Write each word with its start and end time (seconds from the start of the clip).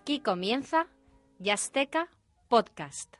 Aquí 0.00 0.20
comienza 0.20 0.86
Yasteca 1.40 2.08
Podcast. 2.46 3.16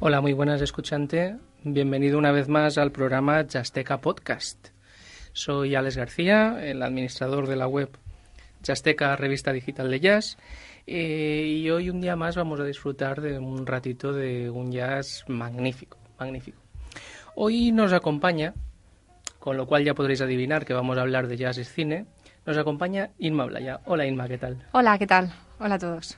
Hola, 0.00 0.22
muy 0.22 0.32
buenas 0.32 0.62
escuchante. 0.62 1.36
Bienvenido 1.62 2.16
una 2.16 2.32
vez 2.32 2.48
más 2.48 2.78
al 2.78 2.90
programa 2.90 3.46
Yasteca 3.46 4.00
Podcast. 4.00 4.68
Soy 5.34 5.74
Alex 5.74 5.98
García, 5.98 6.64
el 6.64 6.82
administrador 6.82 7.46
de 7.46 7.56
la 7.56 7.68
web 7.68 7.90
Yasteca 8.62 9.16
Revista 9.16 9.52
Digital 9.52 9.90
de 9.90 10.00
Jazz. 10.00 10.36
eh, 10.86 11.44
y 11.58 11.68
hoy 11.70 11.90
un 11.90 12.00
día 12.00 12.16
más 12.16 12.34
vamos 12.36 12.60
a 12.60 12.64
disfrutar 12.64 13.20
de 13.20 13.38
un 13.38 13.66
ratito 13.66 14.12
de 14.12 14.48
un 14.50 14.72
jazz 14.72 15.24
magnífico, 15.28 15.98
magnífico. 16.18 16.58
Hoy 17.34 17.72
nos 17.72 17.92
acompaña, 17.92 18.54
con 19.38 19.56
lo 19.56 19.66
cual 19.66 19.84
ya 19.84 19.94
podréis 19.94 20.20
adivinar 20.22 20.64
que 20.64 20.72
vamos 20.74 20.96
a 20.98 21.02
hablar 21.02 21.28
de 21.28 21.36
jazz 21.36 21.58
y 21.58 21.64
cine, 21.64 22.06
nos 22.46 22.56
acompaña 22.56 23.10
Inma 23.18 23.44
Blaya. 23.44 23.80
Hola 23.84 24.06
Inma, 24.06 24.26
¿qué 24.28 24.38
tal? 24.38 24.64
Hola, 24.72 24.98
¿qué 24.98 25.06
tal? 25.06 25.30
Hola 25.60 25.74
a 25.74 25.78
todos. 25.78 26.16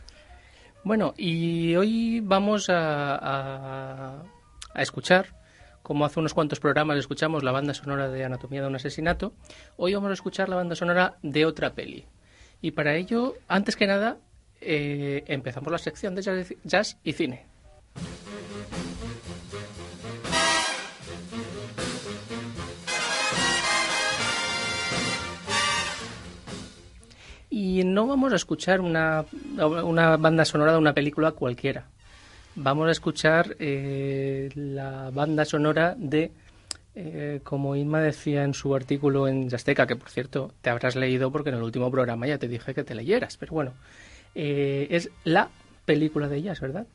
Bueno, 0.84 1.14
y 1.17 1.75
hoy 1.77 2.20
vamos 2.20 2.70
a, 2.70 3.17
a- 3.17 4.23
a 4.73 4.83
escuchar, 4.83 5.34
como 5.83 6.05
hace 6.05 6.20
unos 6.20 6.33
cuantos 6.33 6.61
programas 6.61 6.97
escuchamos 6.98 7.42
la 7.42 7.51
banda 7.53 7.75
sonora 7.75 8.09
de 8.09 8.25
Anatomía 8.25 8.62
de 8.62 8.69
un 8.69 8.77
asesinato, 8.77 9.34
hoy 9.77 9.95
vamos 9.95 10.11
a 10.11 10.14
escuchar 10.14 10.48
la 10.48 10.57
banda 10.57 10.77
sonora 10.77 11.17
de 11.23 11.45
otra 11.45 11.75
peli. 11.75 12.07
Y 12.62 12.72
para 12.72 12.94
ello, 12.94 13.36
antes 13.48 13.77
que 13.77 13.86
nada, 13.86 14.19
eh, 14.61 15.25
empezamos 15.27 15.72
la 15.72 15.78
sección 15.78 16.14
de 16.14 16.56
jazz, 16.64 16.98
y 17.02 17.12
cine. 17.12 17.47
Y 27.48 27.83
no 27.84 28.06
vamos 28.06 28.33
a 28.33 28.36
escuchar 28.36 28.80
una, 28.80 29.24
una 29.58 30.17
banda 30.17 30.45
sonora 30.45 30.72
de 30.72 30.78
una 30.78 30.95
película 30.95 31.33
cualquiera. 31.33 31.86
Vamos 32.55 32.89
a 32.89 32.92
escuchar 32.92 33.56
eh, 33.58 34.50
la 34.55 35.11
banda 35.11 35.45
sonora 35.45 35.95
de, 35.97 36.30
eh, 36.94 37.41
como 37.44 37.77
Inma 37.77 38.00
decía 38.00 38.42
en 38.42 38.55
su 38.55 38.74
artículo 38.74 39.28
en 39.28 39.48
Yasteca, 39.48 39.86
que 39.86 39.96
por 39.96 40.10
cierto 40.10 40.52
te 40.60 40.70
habrás 40.70 40.96
leído 40.96 41.30
porque 41.30 41.50
en 41.50 41.56
el 41.56 41.62
último 41.62 41.91
programa 41.91 42.27
ya 42.27 42.38
te 42.38 42.48
dije 42.48 42.74
que 42.74 42.84
te 42.84 42.94
leyeras, 42.94 43.36
pero 43.36 43.52
bueno, 43.52 43.72
eh, 44.34 44.88
es 44.91 45.11
la 45.24 45.48
película 45.84 46.28
de 46.28 46.38
ellas, 46.38 46.61
¿verdad? 46.61 46.86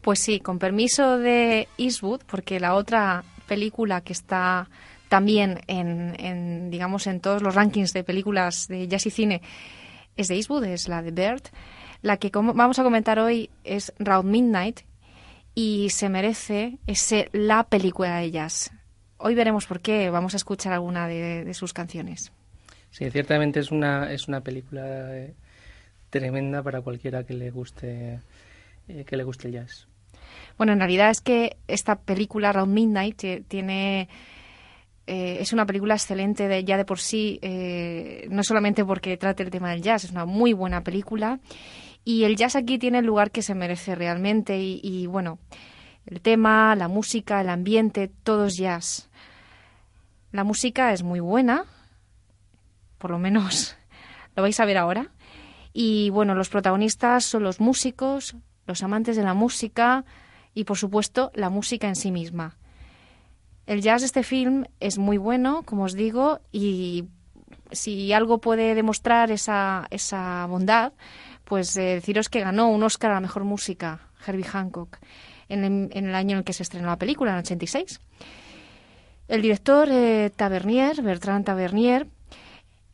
Pues 0.00 0.20
sí, 0.20 0.40
con 0.40 0.58
permiso 0.58 1.18
de 1.18 1.68
Eastwood, 1.78 2.22
porque 2.26 2.60
la 2.60 2.74
otra 2.74 3.24
película 3.46 4.00
que 4.00 4.12
está 4.12 4.68
también 5.08 5.60
en, 5.66 6.14
en, 6.18 6.70
digamos, 6.70 7.06
en 7.06 7.20
todos 7.20 7.42
los 7.42 7.54
rankings 7.54 7.92
de 7.92 8.02
películas 8.02 8.66
de 8.68 8.88
jazz 8.88 9.06
y 9.06 9.10
cine 9.10 9.42
es 10.16 10.28
de 10.28 10.36
Eastwood, 10.36 10.64
es 10.64 10.88
la 10.88 11.02
de 11.02 11.10
Bird. 11.10 11.42
La 12.00 12.16
que 12.16 12.30
vamos 12.32 12.78
a 12.78 12.82
comentar 12.82 13.18
hoy 13.18 13.50
es 13.62 13.92
Round 13.98 14.28
Midnight 14.28 14.80
y 15.54 15.90
se 15.90 16.08
merece 16.08 16.78
ese 16.86 17.28
la 17.32 17.64
película 17.64 18.16
de 18.16 18.30
jazz. 18.30 18.72
Hoy 19.24 19.34
veremos 19.34 19.66
por 19.66 19.80
qué. 19.80 20.10
Vamos 20.10 20.34
a 20.34 20.36
escuchar 20.36 20.72
alguna 20.72 21.06
de, 21.06 21.44
de 21.44 21.54
sus 21.54 21.72
canciones. 21.72 22.32
Sí, 22.90 23.10
ciertamente 23.10 23.60
es 23.60 23.70
una, 23.70 24.12
es 24.12 24.28
una 24.28 24.40
película 24.42 25.16
eh, 25.16 25.34
tremenda 26.10 26.62
para 26.62 26.80
cualquiera 26.82 27.24
que 27.24 27.34
le 27.34 27.50
guste, 27.50 28.18
eh, 28.88 29.04
que 29.06 29.16
le 29.16 29.24
guste 29.24 29.48
el 29.48 29.54
jazz. 29.54 29.86
Bueno, 30.58 30.72
en 30.72 30.78
realidad 30.80 31.10
es 31.10 31.20
que 31.20 31.56
esta 31.68 31.96
película, 31.96 32.52
Round 32.52 32.72
Midnight, 32.74 33.16
ti- 33.16 33.40
tiene. 33.48 34.08
eh, 35.06 35.38
es 35.40 35.52
una 35.52 35.66
película 35.66 35.94
excelente 35.94 36.48
de, 36.48 36.64
ya 36.64 36.76
de 36.76 36.84
por 36.84 37.00
sí, 37.00 37.38
eh, 37.42 38.26
no 38.30 38.42
solamente 38.44 38.84
porque 38.84 39.16
trate 39.16 39.42
el 39.42 39.50
tema 39.50 39.70
del 39.70 39.82
jazz, 39.82 40.04
es 40.04 40.10
una 40.10 40.24
muy 40.26 40.52
buena 40.52 40.82
película. 40.82 41.40
Y 42.04 42.24
el 42.24 42.36
jazz 42.36 42.56
aquí 42.56 42.78
tiene 42.78 42.98
el 42.98 43.06
lugar 43.06 43.30
que 43.30 43.42
se 43.42 43.54
merece 43.54 43.94
realmente. 43.94 44.58
Y, 44.60 44.80
y, 44.82 45.06
bueno, 45.06 45.38
el 46.06 46.20
tema, 46.20 46.74
la 46.76 46.88
música, 46.88 47.40
el 47.40 47.48
ambiente, 47.48 48.10
todo 48.24 48.46
es 48.46 48.56
jazz. 48.56 49.08
La 50.32 50.44
música 50.44 50.94
es 50.94 51.02
muy 51.02 51.20
buena, 51.20 51.66
por 52.96 53.10
lo 53.10 53.18
menos 53.18 53.76
lo 54.34 54.42
vais 54.42 54.58
a 54.58 54.64
ver 54.64 54.78
ahora. 54.78 55.10
Y 55.74 56.08
bueno, 56.10 56.34
los 56.34 56.48
protagonistas 56.48 57.24
son 57.24 57.42
los 57.42 57.60
músicos, 57.60 58.34
los 58.66 58.82
amantes 58.82 59.16
de 59.16 59.22
la 59.22 59.34
música 59.34 60.04
y 60.54 60.64
por 60.64 60.78
supuesto 60.78 61.30
la 61.34 61.50
música 61.50 61.86
en 61.86 61.96
sí 61.96 62.10
misma. 62.10 62.56
El 63.66 63.82
jazz 63.82 64.00
de 64.00 64.06
este 64.06 64.22
film 64.22 64.64
es 64.80 64.98
muy 64.98 65.18
bueno, 65.18 65.62
como 65.64 65.84
os 65.84 65.92
digo, 65.92 66.40
y 66.50 67.04
si 67.70 68.12
algo 68.12 68.38
puede 68.38 68.74
demostrar 68.74 69.30
esa, 69.30 69.86
esa 69.90 70.46
bondad, 70.46 70.94
pues 71.44 71.76
eh, 71.76 71.94
deciros 71.94 72.28
que 72.28 72.40
ganó 72.40 72.70
un 72.70 72.82
Oscar 72.82 73.10
a 73.10 73.14
la 73.14 73.20
mejor 73.20 73.44
música, 73.44 74.08
Herbie 74.26 74.44
Hancock, 74.44 74.98
en 75.48 75.64
el, 75.64 75.90
en 75.92 76.08
el 76.08 76.14
año 76.14 76.32
en 76.32 76.38
el 76.38 76.44
que 76.44 76.54
se 76.54 76.62
estrenó 76.62 76.86
la 76.88 76.98
película, 76.98 77.32
en 77.32 77.36
el 77.36 77.42
86. 77.42 78.00
El 79.32 79.40
director 79.40 79.88
eh, 79.90 80.30
Tavernier, 80.36 81.00
Bertrand 81.00 81.44
Tavernier, 81.46 82.06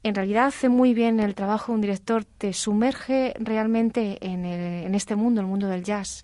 en 0.04 0.14
realidad 0.14 0.46
hace 0.46 0.68
muy 0.68 0.94
bien 0.94 1.18
el 1.18 1.34
trabajo. 1.34 1.72
Un 1.72 1.80
director 1.80 2.24
te 2.24 2.52
sumerge 2.52 3.34
realmente 3.40 4.18
en, 4.24 4.44
el- 4.44 4.86
en 4.86 4.94
este 4.94 5.16
mundo, 5.16 5.40
el 5.40 5.48
mundo 5.48 5.66
del 5.66 5.82
jazz, 5.82 6.22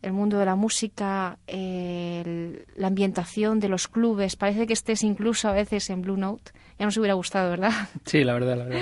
el 0.00 0.12
mundo 0.14 0.38
de 0.38 0.46
la 0.46 0.54
música, 0.54 1.36
el- 1.46 2.64
la 2.76 2.86
ambientación 2.86 3.60
de 3.60 3.68
los 3.68 3.88
clubes. 3.88 4.36
Parece 4.36 4.66
que 4.66 4.72
estés 4.72 5.02
incluso 5.02 5.48
a 5.48 5.52
veces 5.52 5.90
en 5.90 6.00
Blue 6.00 6.16
Note. 6.16 6.52
Ya 6.78 6.86
nos 6.86 6.96
hubiera 6.96 7.12
gustado, 7.14 7.50
¿verdad? 7.50 7.72
Sí, 8.06 8.24
la 8.24 8.32
verdad, 8.32 8.56
la 8.56 8.64
verdad. 8.64 8.80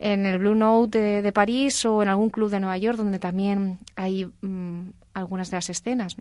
En 0.00 0.26
el 0.26 0.38
Blue 0.40 0.56
Note 0.56 0.98
de, 0.98 1.22
de 1.22 1.32
París 1.32 1.84
o 1.86 2.02
en 2.02 2.08
algún 2.08 2.30
club 2.30 2.50
de 2.50 2.58
Nueva 2.58 2.76
York 2.76 2.96
donde 2.98 3.20
también 3.20 3.78
hay 3.94 4.24
mm, 4.40 4.88
algunas 5.14 5.48
de 5.52 5.56
las 5.58 5.70
escenas. 5.70 6.16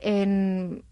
En, 0.00 0.84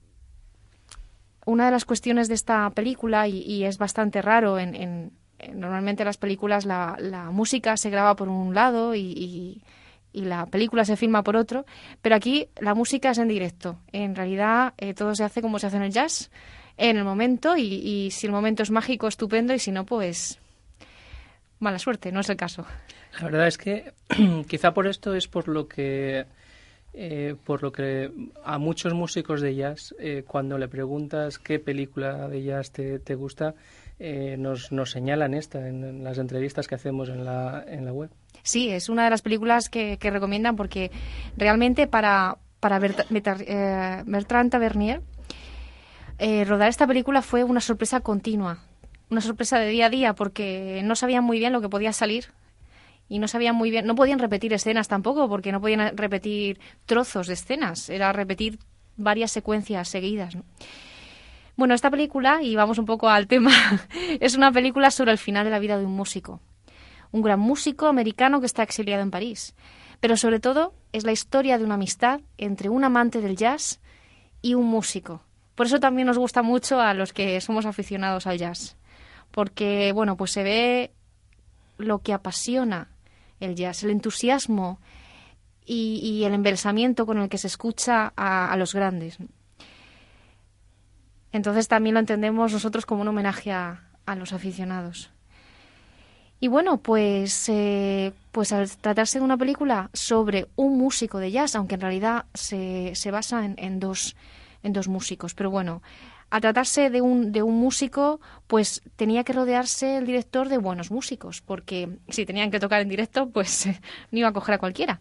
una 1.46 1.64
de 1.64 1.70
las 1.70 1.86
cuestiones 1.86 2.28
de 2.28 2.34
esta 2.34 2.68
película, 2.70 3.26
y, 3.28 3.38
y 3.38 3.64
es 3.64 3.78
bastante 3.78 4.20
raro, 4.20 4.58
en, 4.58 4.74
en- 4.74 5.12
en- 5.38 5.58
normalmente 5.60 6.02
en 6.02 6.06
las 6.06 6.18
películas 6.18 6.66
la, 6.66 6.96
la 7.00 7.30
música 7.30 7.76
se 7.78 7.88
graba 7.88 8.14
por 8.16 8.28
un 8.28 8.54
lado 8.54 8.94
y, 8.94 9.00
y- 9.00 9.62
la 10.12 10.46
película 10.46 10.84
se 10.86 10.96
filma 10.96 11.22
por 11.22 11.36
otro, 11.36 11.66
pero 12.00 12.14
aquí 12.16 12.48
la 12.60 12.72
música 12.74 13.10
es 13.10 13.18
en 13.18 13.28
directo. 13.28 13.78
En 13.92 14.14
realidad 14.14 14.72
eh, 14.78 14.94
todo 14.94 15.14
se 15.14 15.24
hace 15.24 15.42
como 15.42 15.58
se 15.58 15.66
hace 15.66 15.76
en 15.76 15.82
el 15.82 15.92
jazz, 15.92 16.30
en 16.78 16.96
el 16.96 17.04
momento, 17.04 17.54
y 17.56 18.10
si 18.10 18.26
el 18.26 18.32
momento 18.32 18.62
es 18.62 18.70
mágico, 18.70 19.08
estupendo, 19.08 19.52
y 19.54 19.58
si 19.58 19.72
no, 19.72 19.84
pues 19.84 20.38
mala 21.58 21.78
suerte, 21.78 22.12
no 22.12 22.20
es 22.20 22.28
el 22.30 22.36
caso. 22.36 22.64
La 23.18 23.24
verdad 23.26 23.46
es 23.46 23.58
que 23.58 23.92
quizá 24.48 24.72
por 24.74 24.86
esto 24.86 25.14
es 25.14 25.28
por 25.28 25.48
lo 25.48 25.68
que 25.68 26.24
eh, 26.98 27.36
por 27.44 27.62
lo 27.62 27.70
que 27.72 28.10
a 28.42 28.56
muchos 28.58 28.94
músicos 28.94 29.42
de 29.42 29.54
jazz 29.54 29.94
eh, 29.98 30.24
cuando 30.26 30.56
le 30.56 30.66
preguntas 30.66 31.38
qué 31.38 31.58
película 31.58 32.26
de 32.28 32.42
jazz 32.42 32.70
te, 32.72 32.98
te 32.98 33.14
gusta 33.14 33.54
eh, 33.98 34.36
nos, 34.38 34.72
nos 34.72 34.90
señalan 34.90 35.34
esta 35.34 35.68
en, 35.68 36.02
las 36.02 36.16
entrevistas 36.18 36.66
que 36.66 36.74
hacemos 36.74 37.10
en 37.10 37.24
la, 37.24 37.64
en 37.68 37.84
la 37.84 37.92
web. 37.92 38.10
Sí, 38.42 38.70
es 38.70 38.88
una 38.88 39.04
de 39.04 39.10
las 39.10 39.20
películas 39.20 39.68
que, 39.68 39.98
que 39.98 40.10
recomiendan 40.10 40.56
porque 40.56 40.90
realmente 41.36 41.86
para, 41.86 42.38
para 42.60 42.80
Bert- 42.80 43.06
eh, 43.46 44.02
Bertrand 44.06 44.50
Tavernier 44.50 45.02
rodar 46.46 46.68
esta 46.70 46.86
película 46.86 47.20
fue 47.20 47.44
una 47.44 47.60
sorpresa 47.60 48.00
continua, 48.00 48.58
una 49.10 49.20
sorpresa 49.20 49.58
de 49.58 49.68
día 49.68 49.86
a 49.86 49.90
día 49.90 50.14
porque 50.14 50.80
no 50.82 50.96
sabían 50.96 51.24
muy 51.24 51.38
bien 51.38 51.52
lo 51.52 51.60
que 51.60 51.68
podía 51.68 51.92
salir 51.92 52.26
y 53.08 53.18
no 53.18 53.28
sabían 53.28 53.54
muy 53.54 53.70
bien, 53.70 53.86
no 53.86 53.94
podían 53.94 54.18
repetir 54.18 54.52
escenas 54.52 54.88
tampoco 54.88 55.28
porque 55.28 55.52
no 55.52 55.60
podían 55.60 55.96
repetir 55.96 56.58
trozos 56.86 57.26
de 57.26 57.34
escenas, 57.34 57.88
era 57.88 58.12
repetir 58.12 58.58
varias 58.96 59.30
secuencias 59.30 59.88
seguidas. 59.88 60.34
¿no? 60.34 60.44
Bueno, 61.56 61.74
esta 61.74 61.90
película, 61.90 62.42
y 62.42 62.56
vamos 62.56 62.78
un 62.78 62.86
poco 62.86 63.08
al 63.08 63.26
tema, 63.26 63.52
es 64.20 64.36
una 64.36 64.50
película 64.52 64.90
sobre 64.90 65.12
el 65.12 65.18
final 65.18 65.44
de 65.44 65.50
la 65.50 65.58
vida 65.58 65.78
de 65.78 65.86
un 65.86 65.92
músico 65.92 66.40
un 67.12 67.22
gran 67.22 67.40
músico 67.40 67.86
americano 67.86 68.40
que 68.40 68.46
está 68.46 68.62
exiliado 68.62 69.02
en 69.02 69.10
París. 69.10 69.54
Pero 70.00 70.16
sobre 70.16 70.40
todo 70.40 70.74
es 70.92 71.04
la 71.04 71.12
historia 71.12 71.58
de 71.58 71.64
una 71.64 71.74
amistad 71.74 72.20
entre 72.38 72.68
un 72.68 72.84
amante 72.84 73.20
del 73.20 73.36
jazz 73.36 73.80
y 74.42 74.54
un 74.54 74.66
músico. 74.66 75.22
Por 75.54 75.66
eso 75.66 75.80
también 75.80 76.06
nos 76.06 76.18
gusta 76.18 76.42
mucho 76.42 76.80
a 76.80 76.92
los 76.92 77.12
que 77.12 77.40
somos 77.40 77.64
aficionados 77.64 78.26
al 78.26 78.38
jazz. 78.38 78.76
Porque, 79.30 79.92
bueno, 79.92 80.16
pues 80.16 80.32
se 80.32 80.42
ve 80.42 80.92
lo 81.78 82.00
que 82.00 82.12
apasiona 82.12 82.88
el 83.40 83.54
jazz, 83.54 83.82
el 83.84 83.90
entusiasmo 83.90 84.80
y, 85.64 86.22
el 86.24 86.32
embelsamiento 86.32 87.06
con 87.06 87.18
el 87.18 87.28
que 87.28 87.38
se 87.38 87.48
escucha 87.48 88.12
a, 88.16 88.56
los 88.56 88.74
grandes. 88.74 89.18
Entonces 91.32 91.68
también 91.68 91.94
lo 91.94 92.00
entendemos 92.00 92.52
nosotros 92.52 92.86
como 92.86 93.02
un 93.02 93.08
homenaje 93.08 93.52
a, 93.52 93.90
a 94.06 94.14
los 94.14 94.32
aficionados. 94.32 95.10
Y 96.38 96.48
bueno, 96.48 96.78
pues, 96.78 97.48
eh, 97.48 98.12
pues 98.30 98.52
al 98.52 98.70
tratarse 98.70 99.18
de 99.18 99.24
una 99.24 99.38
película 99.38 99.90
sobre 99.94 100.48
un 100.54 100.76
músico 100.76 101.18
de 101.18 101.30
jazz, 101.30 101.56
aunque 101.56 101.76
en 101.76 101.80
realidad 101.80 102.26
se, 102.34 102.92
se 102.94 103.10
basa 103.10 103.44
en, 103.44 103.54
en, 103.58 103.80
dos, 103.80 104.16
en 104.62 104.72
dos 104.72 104.86
músicos, 104.86 105.34
pero 105.34 105.50
bueno, 105.50 105.82
al 106.30 106.40
tratarse 106.40 106.90
de 106.90 107.00
un, 107.00 107.32
de 107.32 107.42
un 107.42 107.54
músico, 107.58 108.20
pues 108.46 108.82
tenía 108.96 109.24
que 109.24 109.32
rodearse 109.32 109.98
el 109.98 110.06
director 110.06 110.48
de 110.48 110.58
buenos 110.58 110.90
músicos, 110.90 111.40
porque 111.40 111.98
si 112.08 112.26
tenían 112.26 112.50
que 112.50 112.60
tocar 112.60 112.82
en 112.82 112.88
directo, 112.88 113.30
pues 113.30 113.66
no 114.10 114.18
iba 114.18 114.28
a 114.28 114.32
coger 114.32 114.56
a 114.56 114.58
cualquiera. 114.58 115.00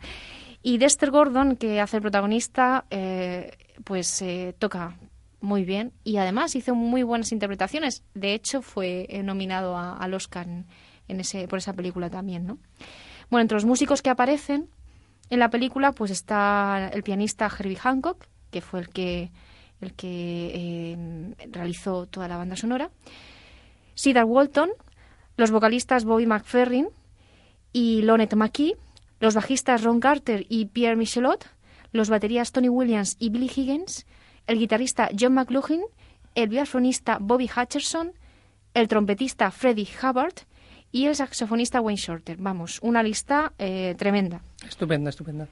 Y 0.61 0.77
Dexter 0.77 1.11
Gordon, 1.11 1.57
que 1.57 1.79
hace 1.79 1.97
el 1.97 2.01
protagonista, 2.01 2.85
eh, 2.89 3.51
pues 3.83 4.21
eh, 4.21 4.55
toca 4.57 4.97
muy 5.41 5.63
bien 5.63 5.93
y 6.03 6.17
además 6.17 6.55
hizo 6.55 6.75
muy 6.75 7.03
buenas 7.03 7.31
interpretaciones. 7.31 8.03
De 8.13 8.33
hecho, 8.33 8.61
fue 8.61 9.05
eh, 9.09 9.21
nominado 9.21 9.77
al 9.77 10.13
Oscar 10.13 10.47
en, 11.07 11.19
ese, 11.19 11.47
por 11.47 11.59
esa 11.59 11.73
película 11.73 12.09
también, 12.09 12.47
¿no? 12.47 12.57
Bueno, 13.29 13.41
entre 13.41 13.55
los 13.55 13.65
músicos 13.65 14.01
que 14.01 14.09
aparecen 14.09 14.69
en 15.29 15.39
la 15.39 15.49
película, 15.49 15.91
pues 15.91 16.11
está 16.11 16.89
el 16.93 17.03
pianista 17.03 17.47
Herbie 17.47 17.77
Hancock, 17.77 18.25
que 18.51 18.61
fue 18.61 18.79
el 18.79 18.89
que 18.89 19.31
el 19.81 19.93
que 19.93 21.35
realizó 21.51 22.05
toda 22.05 22.27
la 22.27 22.37
banda 22.37 22.55
sonora. 22.55 22.89
Cedar 23.95 24.25
Walton, 24.25 24.69
los 25.37 25.51
vocalistas 25.51 26.05
Bobby 26.05 26.25
McFerrin 26.25 26.87
y 27.71 28.01
Lonette 28.01 28.35
McKee, 28.35 28.75
los 29.19 29.35
bajistas 29.35 29.83
Ron 29.83 29.99
Carter 29.99 30.45
y 30.49 30.65
Pierre 30.65 30.95
Michelot, 30.95 31.47
los 31.91 32.09
baterías 32.09 32.51
Tony 32.51 32.69
Williams 32.69 33.15
y 33.19 33.29
Billy 33.29 33.49
Higgins, 33.53 34.05
el 34.47 34.59
guitarrista 34.59 35.09
John 35.17 35.33
McLaughlin, 35.33 35.81
el 36.35 36.49
violonista 36.49 37.17
Bobby 37.19 37.49
Hutcherson, 37.49 38.13
el 38.73 38.87
trompetista 38.87 39.51
Freddie 39.51 39.87
Hubbard 40.01 40.33
y 40.91 41.05
el 41.07 41.15
saxofonista 41.15 41.81
Wayne 41.81 41.99
Shorter. 41.99 42.37
Vamos, 42.37 42.79
una 42.81 43.01
lista 43.01 43.53
eh, 43.57 43.95
tremenda. 43.97 44.41
Estupenda, 44.67 45.09
estupenda. 45.09 45.47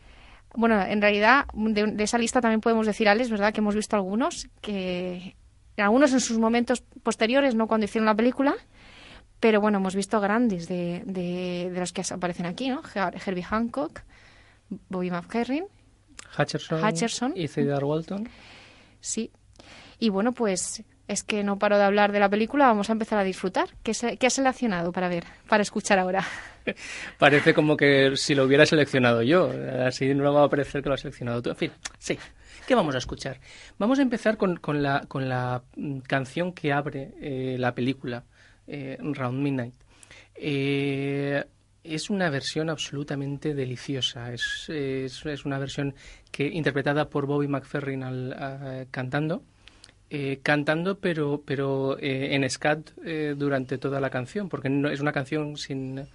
Bueno, 0.56 0.82
en 0.82 1.02
realidad 1.02 1.46
de, 1.54 2.04
esa 2.04 2.18
lista 2.18 2.42
también 2.42 2.62
podemos 2.62 2.86
decir, 2.86 3.10
Alex, 3.10 3.30
¿verdad? 3.30 3.54
Que 3.54 3.62
hemos 3.62 3.76
visto 3.76 3.96
algunos, 3.96 4.48
que 4.62 5.36
algunos 5.78 6.14
en 6.14 6.20
sus 6.20 6.38
momentos 6.38 6.84
posteriores, 7.02 7.56
no 7.56 7.68
cuando 7.68 7.86
hicieron 7.86 8.06
la 8.06 8.16
película, 8.16 8.56
pero 9.40 9.60
bueno, 9.60 9.80
hemos 9.80 9.96
visto 9.96 10.22
grandes 10.22 10.68
de, 10.68 11.02
de, 11.06 11.72
los 11.74 11.92
que 11.92 12.04
aparecen 12.10 12.46
aquí, 12.46 12.70
¿no? 12.70 12.82
Herbie 12.94 13.44
Hancock, 13.44 14.02
Bobby 14.90 15.12
McFerrin, 15.12 15.66
Hutcherson, 16.38 17.34
y 17.36 17.48
Cedar 17.48 17.84
Walton. 17.84 18.30
Sí. 19.00 19.32
Y 20.00 20.10
bueno, 20.10 20.34
pues 20.34 20.84
es 21.08 21.24
que 21.24 21.44
no 21.44 21.60
paro 21.60 21.78
de 21.78 21.84
hablar 21.84 22.12
de 22.12 22.20
la 22.20 22.30
película, 22.30 22.68
vamos 22.68 22.90
a 22.90 22.94
empezar 22.94 23.20
a 23.20 23.24
disfrutar. 23.24 23.70
¿Qué, 23.84 23.94
qué 24.20 24.28
has 24.28 24.34
seleccionado 24.34 24.92
para 24.92 25.10
ver, 25.10 25.26
para 25.48 25.64
escuchar 25.64 26.00
ahora? 26.00 26.26
Parece 27.18 27.54
como 27.54 27.76
que 27.76 28.16
si 28.16 28.36
lo 28.36 28.46
hubiera 28.46 28.66
seleccionado 28.66 29.22
yo, 29.22 29.52
así 29.86 30.14
no 30.14 30.34
va 30.34 30.46
a 30.46 30.50
parecer 30.50 30.82
que 30.82 30.90
lo 30.90 30.96
has 30.96 31.02
seleccionado 31.02 31.42
tú. 31.42 31.50
En 31.50 31.56
fin, 31.56 31.72
sí. 32.00 32.18
¿Qué 32.68 32.76
vamos 32.76 32.96
a 32.96 33.00
escuchar? 33.00 33.40
Vamos 33.78 34.00
a 34.00 34.04
empezar 34.04 34.38
con, 34.38 34.56
con, 34.56 34.82
la, 34.82 35.04
con 35.08 35.28
la 35.28 35.64
mm, 35.76 36.00
canción 36.00 36.54
que 36.54 36.72
abre 36.72 37.12
eh, 37.20 37.58
la 37.60 37.76
película 37.76 38.24
eh, 38.68 38.98
Round 39.02 39.42
Midnight. 39.42 39.74
Eh, 40.36 41.44
es 41.84 42.10
una 42.10 42.30
versión 42.30 42.70
absolutamente 42.70 43.54
deliciosa. 43.54 44.32
Es, 44.32 44.70
es, 44.70 45.46
una 45.46 45.60
versión 45.60 45.94
que 46.32 46.48
interpretada 46.48 47.10
por 47.10 47.26
Bobby 47.26 47.50
McFerrin 47.50 48.04
al, 48.04 48.88
cantando. 48.90 49.44
Eh, 50.16 50.42
cantando, 50.44 51.00
pero, 51.00 51.42
pero 51.44 51.98
en 52.00 52.48
scat 52.48 52.92
durante 53.36 53.80
toda 53.80 54.00
la 54.00 54.12
canción, 54.12 54.48
porque 54.48 54.70
no, 54.70 54.90
es 54.90 55.00
una 55.00 55.12
canción 55.12 55.58
sin, 55.58 56.06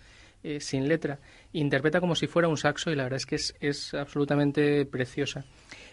sin 0.61 0.87
letra. 0.87 1.19
Interpreta 1.53 1.99
como 1.99 2.15
si 2.15 2.29
fuera 2.29 2.47
un 2.47 2.57
saxo 2.57 2.93
y 2.93 2.95
la 2.95 3.03
verdad 3.03 3.17
es 3.17 3.27
que 3.27 3.35
es, 3.35 3.57
es 3.59 3.95
absolutamente 3.95 4.87
preciosa. 4.87 5.45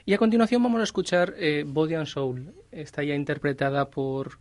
Y 0.06 0.14
a 0.14 0.20
continuación 0.20 0.62
vamos 0.62 0.82
a 0.82 0.84
escuchar 0.84 1.34
Body 1.66 1.96
and 1.96 2.06
Soul. 2.06 2.54
Está 2.72 3.04
ya 3.04 3.16
interpretada 3.16 3.90
por 3.90 4.38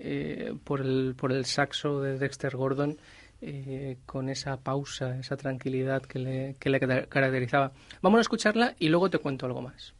eh, 0.00 0.54
por, 0.62 0.80
el, 0.80 1.16
por 1.16 1.32
el 1.32 1.44
saxo 1.44 2.00
de 2.00 2.18
Dexter 2.18 2.56
Gordon 2.56 2.96
eh, 3.40 3.96
con 4.06 4.28
esa 4.28 4.56
pausa, 4.56 5.18
esa 5.18 5.36
tranquilidad 5.36 6.02
que 6.02 6.20
le, 6.20 6.56
que 6.60 6.70
le 6.70 6.78
caracterizaba. 6.78 7.72
Vamos 8.00 8.18
a 8.18 8.20
escucharla 8.20 8.76
y 8.78 8.90
luego 8.90 9.10
te 9.10 9.18
cuento 9.18 9.46
algo 9.46 9.60
más. 9.60 9.94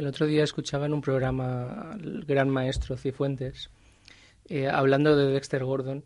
El 0.00 0.06
otro 0.06 0.26
día 0.26 0.44
escuchaba 0.44 0.86
en 0.86 0.94
un 0.94 1.02
programa 1.02 1.90
al 1.92 2.24
gran 2.24 2.48
maestro 2.48 2.96
Cifuentes 2.96 3.68
eh, 4.48 4.66
hablando 4.66 5.14
de 5.14 5.30
Dexter 5.30 5.62
Gordon 5.62 6.04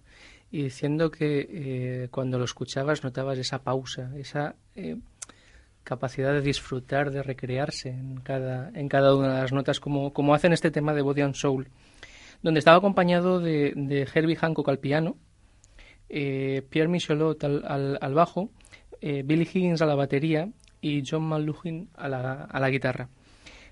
y 0.50 0.64
diciendo 0.64 1.12
que 1.12 1.46
eh, 1.48 2.08
cuando 2.10 2.36
lo 2.36 2.44
escuchabas 2.44 3.04
notabas 3.04 3.38
esa 3.38 3.62
pausa, 3.62 4.10
esa 4.16 4.56
eh, 4.74 4.96
capacidad 5.84 6.32
de 6.32 6.40
disfrutar, 6.40 7.12
de 7.12 7.22
recrearse 7.22 7.90
en 7.90 8.16
cada, 8.16 8.72
en 8.74 8.88
cada 8.88 9.14
una 9.14 9.32
de 9.32 9.42
las 9.42 9.52
notas, 9.52 9.78
como, 9.78 10.12
como 10.12 10.34
hacen 10.34 10.52
este 10.52 10.72
tema 10.72 10.92
de 10.92 11.02
Body 11.02 11.20
and 11.20 11.36
Soul, 11.36 11.68
donde 12.42 12.58
estaba 12.58 12.78
acompañado 12.78 13.38
de, 13.38 13.74
de 13.76 14.08
Herbie 14.12 14.34
Hancock 14.34 14.70
al 14.70 14.80
piano, 14.80 15.16
Pierre 16.08 16.88
Michelot 16.88 17.44
al, 17.44 17.98
al, 18.00 18.14
bajo, 18.14 18.50
Billy 19.00 19.44
Higgins 19.44 19.82
a 19.82 19.86
la 19.86 19.94
batería 19.94 20.48
y 20.80 21.04
John 21.08 21.22
Malugin 21.22 21.90
a 21.94 22.08
la, 22.08 22.32
a 22.42 22.58
la 22.58 22.70
guitarra. 22.70 23.08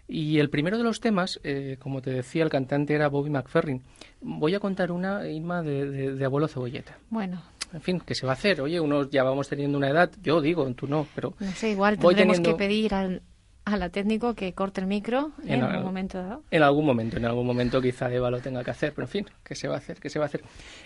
Y 0.09 0.39
el 0.39 0.51
primero 0.51 0.77
de 0.79 0.85
los 0.85 1.01
temas, 1.01 1.41
eh, 1.45 1.77
como 1.79 2.03
te 2.03 2.11
decía, 2.11 2.43
el 2.45 2.51
cantante 2.51 2.95
era 2.95 3.09
Bobby 3.09 3.31
McFerrin. 3.31 3.83
Voy 4.21 4.55
a 4.55 4.61
contar 4.61 4.93
una, 4.93 5.29
Irma, 5.29 5.63
de, 5.63 6.13
de, 6.15 6.25
Abuelo 6.25 6.49
Cebolleta. 6.49 6.99
Bueno. 7.09 7.43
En 7.73 7.81
fin, 7.81 8.03
¿qué 8.05 8.15
se 8.15 8.27
va 8.27 8.33
a 8.33 8.35
hacer? 8.35 8.61
Oye, 8.61 8.79
unos 8.81 9.09
ya 9.11 9.23
vamos 9.23 9.49
teniendo 9.49 9.79
una 9.79 9.89
edad, 9.89 10.11
yo 10.23 10.43
digo, 10.43 10.71
tú 10.75 10.87
no, 10.87 11.07
pero... 11.15 11.35
No 11.41 11.53
sé, 11.53 11.71
igual 11.71 11.99
tendremos 11.99 12.41
que 12.41 12.53
pedir 12.53 12.93
al, 12.93 13.23
a 13.65 13.77
la 13.77 13.89
técnico 13.89 14.35
que 14.35 14.53
corte 14.53 14.81
el 14.81 14.87
micro 14.87 15.33
en, 15.47 15.63
algún 15.63 15.85
momento 15.85 16.19
dado. 16.19 16.43
En 16.51 16.63
algún 16.63 16.85
momento, 16.85 17.17
en 17.17 17.25
algún 17.25 17.47
momento 17.47 17.81
quizá 17.81 18.13
Eva 18.13 18.31
lo 18.31 18.41
tenga 18.41 18.65
que 18.65 18.71
hacer, 18.71 18.93
pero 18.93 19.07
en 19.07 19.11
fin, 19.11 19.27
¿qué 19.45 19.55
se 19.55 19.69
va 19.69 19.77
a 19.77 19.79
hacer? 19.79 20.01
¿Qué 20.01 20.11
se 20.11 20.19
va 20.19 20.25
a 20.25 20.27
hacer? 20.27 20.43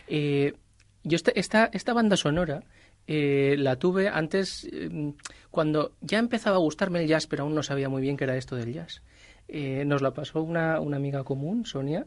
Eh, 0.06 0.54
yo 1.02 1.16
esta, 1.16 1.30
esta, 1.34 1.70
esta 1.72 1.92
banda 1.92 2.16
sonora 2.16 2.62
eh, 3.06 3.54
la 3.58 3.76
tuve 3.76 4.08
antes 4.08 4.68
em, 4.72 5.14
cuando 5.50 5.92
ya 6.00 6.18
empezaba 6.18 6.56
a 6.56 6.60
gustarme 6.60 7.02
el 7.02 7.08
jazz, 7.08 7.26
pero 7.26 7.44
aún 7.44 7.54
no 7.54 7.62
sabía 7.62 7.88
muy 7.88 8.02
bien 8.02 8.16
qué 8.16 8.24
era 8.24 8.36
esto 8.36 8.56
del 8.56 8.72
jazz. 8.72 9.02
Eh, 9.48 9.84
nos 9.84 10.02
la 10.02 10.12
pasó 10.12 10.42
una, 10.42 10.80
una, 10.80 10.96
amiga 10.96 11.22
común, 11.22 11.66
Sonia, 11.66 12.04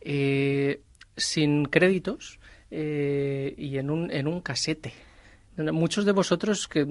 eh, 0.00 0.82
sin 1.16 1.64
créditos 1.64 2.38
y 2.70 3.78
en 3.78 3.90
un, 3.90 4.12
en 4.12 4.28
un 4.28 4.40
casete. 4.40 4.92
Muchos 5.56 6.04
de 6.04 6.12
vosotros, 6.12 6.68
que 6.68 6.82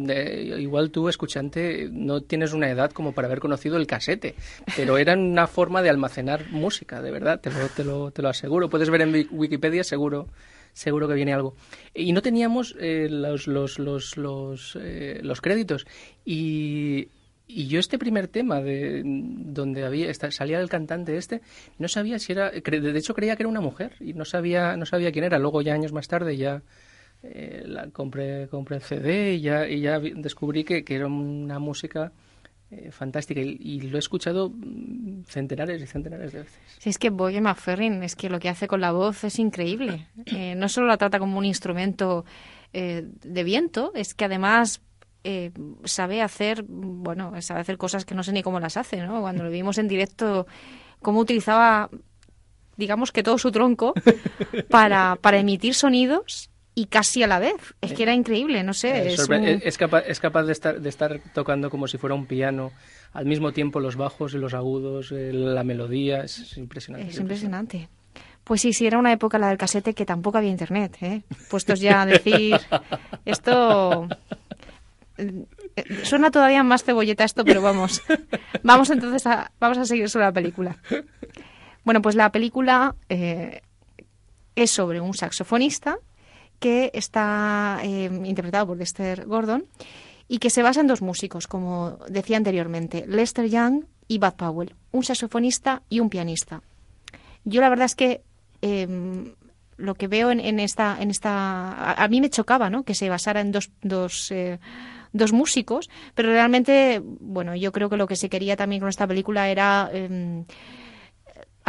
igual 0.60 0.92
tú, 0.92 1.08
escuchante, 1.08 1.88
no 1.90 2.22
tienes 2.22 2.52
una 2.52 2.70
edad 2.70 2.92
como 2.92 3.14
para 3.14 3.28
haber 3.28 3.40
conocido 3.40 3.78
el 3.78 3.88
casete, 3.88 4.36
pero 4.76 4.98
era 4.98 5.14
una 5.14 5.48
forma 5.48 5.82
de 5.82 5.90
almacenar 5.90 6.52
música, 6.52 7.02
de 7.02 7.10
verdad, 7.10 7.40
te 7.40 7.50
lo, 7.50 7.68
te 7.70 7.86
lo, 7.86 8.12
te 8.12 8.22
lo 8.22 8.28
aseguro. 8.28 8.70
Puedes 8.70 8.90
ver 8.90 9.02
en 9.02 9.28
Wikipedia, 9.32 9.86
seguro 9.86 10.28
seguro 10.74 11.08
que 11.08 11.14
viene 11.14 11.34
algo. 11.34 11.56
Y 11.94 12.14
no 12.14 12.22
teníamos 12.22 12.76
eh, 12.80 13.08
los, 13.10 13.48
los, 13.48 13.80
los, 13.80 14.18
los, 14.18 14.78
eh, 14.80 15.20
los 15.24 15.42
créditos. 15.42 15.86
Y, 16.26 17.10
y 17.48 17.68
yo 17.68 17.80
este 17.80 17.98
primer 17.98 18.28
tema 18.28 18.62
de 18.62 19.02
donde 19.04 19.84
había 19.84 20.14
salía 20.14 20.60
el 20.60 20.70
cantante 20.70 21.18
este 21.18 21.42
no 21.80 21.88
sabía 21.88 22.20
si 22.20 22.32
era 22.32 22.52
de 22.52 22.98
hecho 22.98 23.16
creía 23.16 23.36
que 23.36 23.42
era 23.42 23.50
una 23.50 23.60
mujer 23.60 23.94
y 24.00 24.14
no 24.14 24.24
sabía 24.24 24.78
no 24.78 24.86
sabía 24.86 25.12
quién 25.12 25.26
era 25.26 25.40
luego 25.40 25.64
ya 25.64 25.74
años 25.74 25.92
más 25.92 26.08
tarde 26.08 26.38
ya 26.38 26.62
eh, 27.24 27.64
la 27.66 27.88
compré 27.90 28.48
compré 28.50 28.76
el 28.76 28.84
CD 28.84 29.34
y 29.34 29.42
ya 29.42 29.68
y 29.68 29.82
ya 29.82 30.00
descubrí 30.00 30.64
que, 30.64 30.84
que 30.84 30.96
era 30.96 31.08
una 31.08 31.58
música 31.58 32.12
eh, 32.72 32.92
fantástica 32.92 33.42
y, 33.42 33.82
lo 33.82 33.98
he 33.98 34.00
escuchado 34.00 34.52
mm, 34.52 35.24
centenares 35.26 35.82
y 35.82 35.88
centenares 35.88 36.32
de 36.32 36.40
veces. 36.40 36.60
Sí, 36.78 36.92
es 36.92 37.00
que 37.00 37.10
Bobby 37.10 37.42
McFerrin 37.42 38.04
es 38.04 38.16
que 38.16 38.30
lo 38.30 38.40
que 38.40 38.48
hace 38.48 38.68
con 38.68 38.80
la 38.80 38.92
voz 38.92 39.24
es 39.24 39.40
increíble. 39.40 40.08
Eh, 40.26 40.54
no 40.56 40.70
solo 40.70 40.86
la 40.86 40.98
trata 40.98 41.18
como 41.18 41.40
un 41.40 41.46
instrumento 41.46 42.24
eh, 42.72 43.04
de 43.24 43.44
viento, 43.44 43.92
es 43.96 44.14
que 44.14 44.26
además 44.26 44.82
sabe 45.84 46.22
hacer, 46.22 46.64
bueno, 46.68 47.40
sabe 47.42 47.60
hacer 47.60 47.78
cosas 47.78 48.06
que 48.06 48.16
no 48.16 48.24
sé 48.24 48.32
ni 48.32 48.42
cómo 48.42 48.60
las 48.60 48.78
hace, 48.78 48.98
¿no? 49.02 49.22
Cuando 49.22 49.44
lo 49.44 49.50
vimos 49.50 49.78
en 49.78 49.88
directo, 49.88 50.48
cómo 51.02 51.20
utilizaba, 51.20 51.90
digamos 52.78 53.12
que 53.12 53.22
todo 53.22 53.38
su 53.38 53.52
tronco 53.52 53.94
para, 54.70 55.18
para 55.22 55.40
emitir 55.40 55.74
sonidos 55.74 56.50
y 56.80 56.86
casi 56.86 57.24
a 57.24 57.28
la 57.28 57.40
vez. 57.40 57.76
Es 57.82 57.92
que 57.92 58.04
era 58.04 58.14
increíble, 58.14 58.64
no 58.64 58.74
sé. 58.74 59.10
Es, 59.12 59.78
capaz, 59.78 60.04
es 60.08 60.20
capaz 60.22 60.44
de 60.44 60.54
estar, 60.54 60.80
de 60.80 60.88
estar 60.88 61.20
tocando 61.34 61.70
como 61.70 61.90
si 61.90 61.98
fuera 61.98 62.16
un 62.16 62.26
piano, 62.26 62.72
al 63.12 63.26
mismo 63.26 63.52
tiempo 63.52 63.82
los 63.82 63.98
bajos 63.98 64.34
y 64.34 64.38
los 64.38 64.54
agudos, 64.54 65.12
la 65.12 65.66
melodía, 65.66 66.22
es 66.22 66.56
impresionante. 66.56 67.10
Es 67.10 67.20
impresionante. 67.20 67.90
Pues 68.46 68.62
sí, 68.62 68.72
sí, 68.72 68.88
era 68.88 68.98
una 68.98 69.12
época 69.12 69.38
la 69.38 69.50
del 69.50 69.58
casete 69.58 69.94
que 69.94 70.06
tampoco 70.06 70.38
había 70.38 70.52
internet, 70.52 70.96
¿eh? 71.02 71.22
Puestos 71.50 71.82
ya 71.82 72.04
a 72.04 72.06
decir, 72.06 72.58
esto... 73.26 74.08
Eh, 75.18 75.46
suena 76.04 76.32
todavía 76.32 76.64
más 76.64 76.86
cebolleta 76.86 77.26
esto, 77.26 77.44
pero 77.44 77.62
vamos. 77.62 78.02
Vamos 78.64 78.90
entonces 78.90 79.28
a, 79.28 79.52
vamos 79.60 79.78
a 79.80 79.86
seguir 79.86 80.10
sobre 80.10 80.26
la 80.26 80.32
película. 80.32 80.78
Bueno, 81.84 82.02
pues 82.02 82.16
la 82.16 82.32
película 82.32 82.96
eh, 83.10 83.64
es 84.56 84.72
sobre 84.72 85.02
un 85.02 85.14
saxofonista 85.14 85.98
que 86.60 86.92
está 86.94 87.80
eh, 87.84 88.10
interpretado 88.26 88.68
por 88.68 88.78
Lester 88.78 89.26
Gordon 89.26 89.66
y 90.28 90.38
que 90.38 90.50
se 90.50 90.62
basa 90.62 90.82
en 90.82 90.88
dos 90.88 91.02
músicos, 91.02 91.48
como 91.48 91.98
decía 92.08 92.38
anteriormente, 92.38 93.06
Lester 93.08 93.50
Young 93.50 93.86
y 94.08 94.20
Bud 94.20 94.34
Powell, 94.34 94.76
un 94.92 95.04
saxofonista 95.04 95.82
y 95.90 96.00
un 96.00 96.10
pianista. 96.10 96.62
Yo 97.46 97.62
la 97.62 97.70
verdad 97.70 97.86
es 97.86 97.96
que 97.96 98.22
em, 98.62 99.34
lo 99.78 99.96
que 99.96 100.08
veo 100.08 100.30
en, 100.30 100.60
esta, 100.60 100.98
en 101.00 101.10
esta, 101.10 101.94
a, 101.94 102.08
mí 102.10 102.22
me 102.22 102.30
chocaba, 102.30 102.70
¿no? 102.70 102.84
Que 102.84 102.94
se 102.94 103.10
basara 103.10 103.42
en 103.42 103.52
dos, 103.52 103.72
dos, 103.82 104.30
eh, 104.32 104.60
dos 105.14 105.32
músicos, 105.32 105.90
pero 106.14 106.30
realmente, 106.30 107.02
bueno, 107.04 107.56
yo 107.56 107.72
creo 107.72 107.90
que 107.90 107.98
lo 107.98 108.08
que 108.08 108.16
se 108.16 108.30
quería 108.30 108.56
también 108.56 108.82
con 108.82 108.90
esta 108.90 109.08
película 109.08 109.50
era 109.50 109.90
em, 109.94 110.46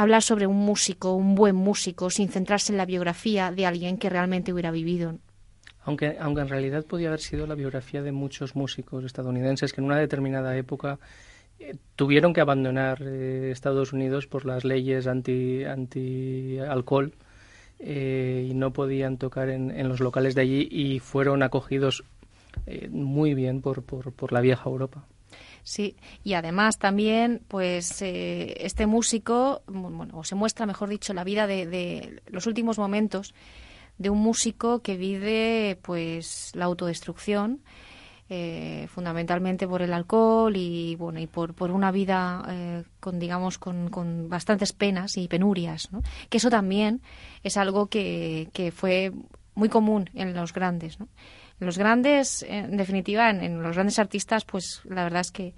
hablar 0.01 0.23
sobre 0.23 0.47
un 0.47 0.57
músico, 0.57 1.13
un 1.13 1.35
buen 1.35 1.55
músico, 1.55 2.09
sin 2.09 2.31
centrarse 2.31 2.73
en 2.73 2.79
la 2.79 2.87
biografía 2.87 3.51
de 3.51 3.67
alguien 3.67 3.99
que 3.99 4.09
realmente 4.09 4.51
hubiera 4.51 4.71
vivido. 4.71 5.19
Aunque, 5.85 6.17
aunque 6.19 6.41
en 6.41 6.49
realidad 6.49 6.87
podía 6.87 7.09
haber 7.09 7.21
sido 7.21 7.47
la 7.47 7.55
biografía 7.55 8.01
de 8.01 8.11
muchos 8.11 8.57
músicos 8.57 9.05
estadounidenses 9.05 9.75
que 9.75 9.83
en 9.83 9.87
una 9.87 9.99
determinada 9.99 10.57
época 10.57 10.99
eh, 11.59 11.77
tuvieron 11.97 12.33
que 12.33 12.41
abandonar 12.41 13.03
eh, 13.03 13.51
Estados 13.51 13.93
Unidos 13.93 14.27
por 14.27 14.47
las 14.47 14.65
leyes 14.65 15.07
anti, 15.07 15.65
anti 15.65 16.59
alcohol 16.59 17.13
eh, 17.79 18.49
y 18.51 18.55
no 18.55 18.73
podían 18.73 19.19
tocar 19.19 19.51
en, 19.51 19.71
en, 19.71 19.87
los 19.89 20.01
locales 20.01 20.35
de 20.35 20.41
allí 20.41 20.69
y 20.71 20.99
fueron 21.01 21.43
acogidos 21.43 22.05
muy 22.91 23.35
bien 23.35 23.61
por, 23.61 23.83
por, 23.83 24.13
por 24.13 24.33
la 24.33 24.41
vieja 24.41 24.69
Europa. 24.69 25.05
Sí, 25.63 25.97
y 26.25 26.35
además 26.35 26.79
también, 26.79 27.43
pues 27.49 28.03
eh, 28.03 28.55
este 28.61 28.87
músico, 28.87 29.63
bueno, 29.67 30.19
o 30.19 30.25
se 30.25 30.35
muestra, 30.35 30.67
mejor 30.67 30.89
dicho, 30.89 31.13
la 31.15 31.25
vida 31.25 31.47
de, 31.47 32.23
los 32.27 32.47
últimos 32.47 32.79
momentos 32.79 33.35
de 33.99 34.11
un 34.11 34.19
músico 34.19 34.81
que 34.81 34.97
vive, 34.97 35.79
pues, 35.83 36.53
la 36.55 36.65
autodestrucción, 36.65 37.61
eh, 38.33 38.87
fundamentalmente 38.89 39.67
por 39.67 39.83
el 39.83 39.93
alcohol 39.93 40.55
y 40.57 40.95
bueno 40.95 41.19
y 41.19 41.27
por, 41.27 41.53
por 41.53 41.73
una 41.73 41.91
vida 41.91 42.45
eh, 42.49 42.85
con 43.01 43.19
digamos 43.19 43.59
con, 43.59 43.91
con, 43.91 44.29
bastantes 44.29 44.73
penas 44.73 45.17
y 45.17 45.27
penurias 45.27 45.91
¿no? 45.91 46.01
que 46.29 46.39
eso 46.39 46.49
también 46.49 47.03
es 47.43 47.57
algo 47.57 47.89
que, 47.89 48.49
que 48.53 48.71
fue 48.71 49.11
muy 49.57 49.69
común 49.69 50.11
en 50.15 50.33
los 50.33 50.55
grandes 50.55 51.01
¿no? 51.01 51.09
Los 51.61 51.79
grandes, 51.79 52.43
en 52.43 52.77
definitiva, 52.77 53.31
en, 53.31 53.63
los 53.63 53.75
grandes 53.75 53.99
artistas, 53.99 54.45
pues 54.45 54.81
la 54.85 55.05
verdad 55.05 55.21
es 55.21 55.31
que, 55.31 55.55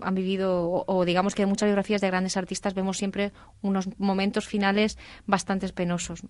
han 0.00 0.14
vivido, 0.14 0.84
o, 0.86 1.04
digamos 1.04 1.34
que 1.34 1.42
en 1.42 1.50
muchas 1.50 1.66
biografías 1.66 2.00
de 2.00 2.06
grandes 2.06 2.38
artistas 2.38 2.72
vemos 2.72 2.96
siempre 2.96 3.32
unos 3.60 3.90
momentos 3.98 4.46
finales 4.46 4.96
bastante 5.26 5.68
penosos. 5.68 6.22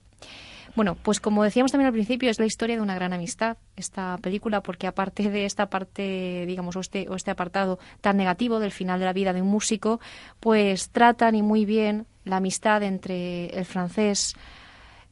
Bueno, 0.74 0.96
pues 0.96 1.20
como 1.20 1.44
decíamos 1.44 1.70
también 1.70 1.86
al 1.86 1.92
principio, 1.92 2.28
es 2.28 2.40
la 2.40 2.46
historia 2.46 2.76
de 2.76 2.82
una 2.82 2.94
gran 2.94 3.12
amistad, 3.12 3.56
esta 3.76 4.18
película, 4.18 4.62
porque 4.62 4.86
aparte 4.86 5.30
de 5.30 5.44
esta 5.44 5.70
parte, 5.70 6.44
digamos, 6.46 6.74
o 6.74 6.80
este, 6.80 7.08
o 7.08 7.14
este 7.14 7.30
apartado 7.30 7.78
tan 8.00 8.16
negativo 8.16 8.58
del 8.58 8.72
final 8.72 8.98
de 8.98 9.06
la 9.06 9.12
vida 9.12 9.32
de 9.32 9.42
un 9.42 9.48
músico, 9.48 10.00
pues 10.40 10.90
tratan 10.90 11.36
y 11.36 11.42
muy 11.42 11.64
bien 11.64 12.06
la 12.24 12.36
amistad 12.36 12.82
entre 12.82 13.46
el 13.48 13.64
francés 13.64 14.34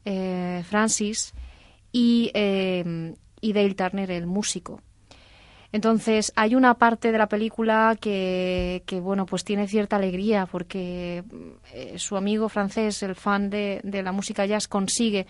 eh, 0.05 0.63
Francis 0.67 1.33
y 1.91 2.31
eh, 2.33 3.15
y 3.41 3.53
Dale 3.53 3.75
Turner, 3.75 4.11
el 4.11 4.27
músico. 4.27 4.81
Entonces, 5.71 6.33
hay 6.35 6.55
una 6.55 6.73
parte 6.75 7.11
de 7.11 7.17
la 7.17 7.27
película 7.27 7.95
que, 7.99 8.81
bueno, 9.03 9.25
pues 9.25 9.43
tiene 9.43 9.67
cierta 9.67 9.97
alegría 9.97 10.47
porque 10.47 11.23
eh, 11.73 11.93
su 11.97 12.17
amigo 12.17 12.49
francés, 12.49 13.03
el 13.03 13.13
fan 13.15 13.49
de, 13.51 13.79
de, 13.83 14.01
la 14.01 14.11
música 14.11 14.47
jazz, 14.47 14.67
consigue 14.67 15.27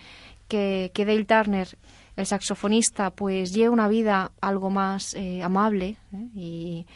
que, 0.48 0.90
que, 0.94 1.04
Dale 1.04 1.26
Turner, 1.26 1.68
el 2.16 2.24
saxofonista, 2.24 3.10
pues 3.10 3.52
lleve 3.52 3.68
una 3.68 3.88
vida 3.88 4.32
algo 4.40 4.70
más 4.70 5.14
eh, 5.14 5.42
amable 5.42 5.96
¿eh? 6.14 6.28
y, 6.34 6.86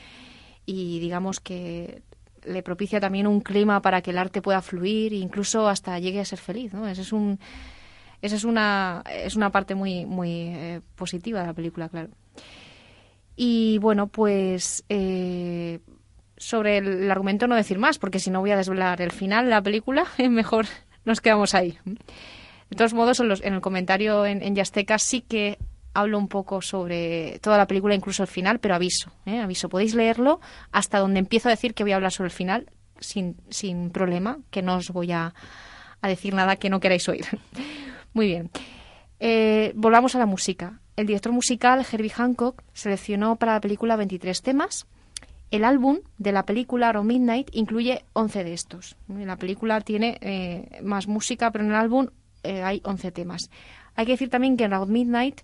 y 0.64 0.98
digamos 1.00 1.40
que 1.40 2.02
le 2.44 2.62
propicia 2.62 3.00
también 3.00 3.26
un 3.26 3.40
clima 3.40 3.80
para 3.80 4.00
que 4.00 4.10
el 4.10 4.18
arte 4.18 4.42
pueda 4.42 4.62
fluir 4.62 5.12
e 5.12 5.16
incluso 5.16 5.68
hasta 5.68 5.98
llegue 5.98 6.20
a 6.20 6.24
ser 6.24 6.38
feliz, 6.38 6.72
¿no? 6.72 6.86
Ese 6.86 7.02
es 7.02 7.12
un 7.12 7.38
esa 8.24 8.36
es 8.36 8.44
una, 8.44 9.02
es 9.10 9.36
una 9.36 9.50
parte 9.50 9.74
muy, 9.74 10.06
muy 10.06 10.30
eh, 10.30 10.80
positiva 10.96 11.40
de 11.40 11.46
la 11.46 11.52
película, 11.52 11.90
claro. 11.90 12.08
Y 13.36 13.76
bueno, 13.78 14.06
pues 14.06 14.82
eh, 14.88 15.80
sobre 16.38 16.78
el, 16.78 17.10
argumento 17.10 17.46
no 17.46 17.54
decir 17.54 17.78
más, 17.78 17.98
porque 17.98 18.18
si 18.18 18.30
no 18.30 18.40
voy 18.40 18.52
a 18.52 18.56
desvelar 18.56 19.02
el 19.02 19.12
final 19.12 19.44
de 19.44 19.50
la 19.50 19.60
película, 19.60 20.06
mejor 20.30 20.64
nos 21.04 21.20
quedamos 21.20 21.54
ahí. 21.54 21.78
De 21.84 22.76
todos 22.76 22.94
modos, 22.94 23.20
en, 23.20 23.30
en 23.42 23.54
el 23.54 23.60
comentario 23.60 24.24
en, 24.24 24.42
en 24.42 24.54
Yasteca 24.54 24.98
sí 24.98 25.20
que 25.20 25.58
hablo 25.92 26.16
un 26.16 26.28
poco 26.28 26.62
sobre 26.62 27.38
toda 27.40 27.58
la 27.58 27.66
película, 27.66 27.94
incluso 27.94 28.22
el 28.22 28.28
final, 28.28 28.58
pero 28.58 28.74
aviso, 28.74 29.12
¿eh? 29.26 29.38
aviso. 29.38 29.68
Podéis 29.68 29.94
leerlo 29.94 30.40
hasta 30.72 30.98
donde 30.98 31.20
empiezo 31.20 31.48
a 31.48 31.50
decir 31.50 31.74
que 31.74 31.84
voy 31.84 31.92
a 31.92 31.96
hablar 31.96 32.10
sobre 32.10 32.28
el 32.28 32.34
final, 32.34 32.70
sin, 33.00 33.36
sin 33.50 33.90
problema, 33.90 34.38
que 34.50 34.62
no 34.62 34.76
os 34.76 34.90
voy 34.90 35.12
a, 35.12 35.34
a 36.00 36.08
decir 36.08 36.32
nada 36.32 36.56
que 36.56 36.70
no 36.70 36.80
queráis 36.80 37.06
oír. 37.08 37.26
Muy 38.14 38.28
bien. 38.28 38.50
Eh, 39.20 39.72
volvamos 39.74 40.14
a 40.14 40.18
la 40.18 40.26
música. 40.26 40.80
El 40.96 41.06
director 41.06 41.32
musical, 41.32 41.84
Herbie 41.90 42.10
Hancock, 42.10 42.62
seleccionó 42.72 43.36
para 43.36 43.54
la 43.54 43.60
película 43.60 43.96
23 43.96 44.40
temas. 44.40 44.86
El 45.50 45.64
álbum 45.64 45.98
de 46.18 46.32
la 46.32 46.46
película 46.46 46.88
Around 46.88 47.08
Midnight 47.08 47.48
incluye 47.52 48.04
11 48.12 48.44
de 48.44 48.52
estos. 48.52 48.96
La 49.08 49.36
película 49.36 49.80
tiene 49.80 50.18
eh, 50.20 50.80
más 50.82 51.06
música, 51.08 51.50
pero 51.50 51.64
en 51.64 51.70
el 51.70 51.76
álbum 51.76 52.08
eh, 52.44 52.62
hay 52.62 52.80
11 52.84 53.12
temas. 53.12 53.50
Hay 53.96 54.06
que 54.06 54.12
decir 54.12 54.30
también 54.30 54.56
que 54.56 54.64
Around 54.64 54.90
Midnight 54.90 55.40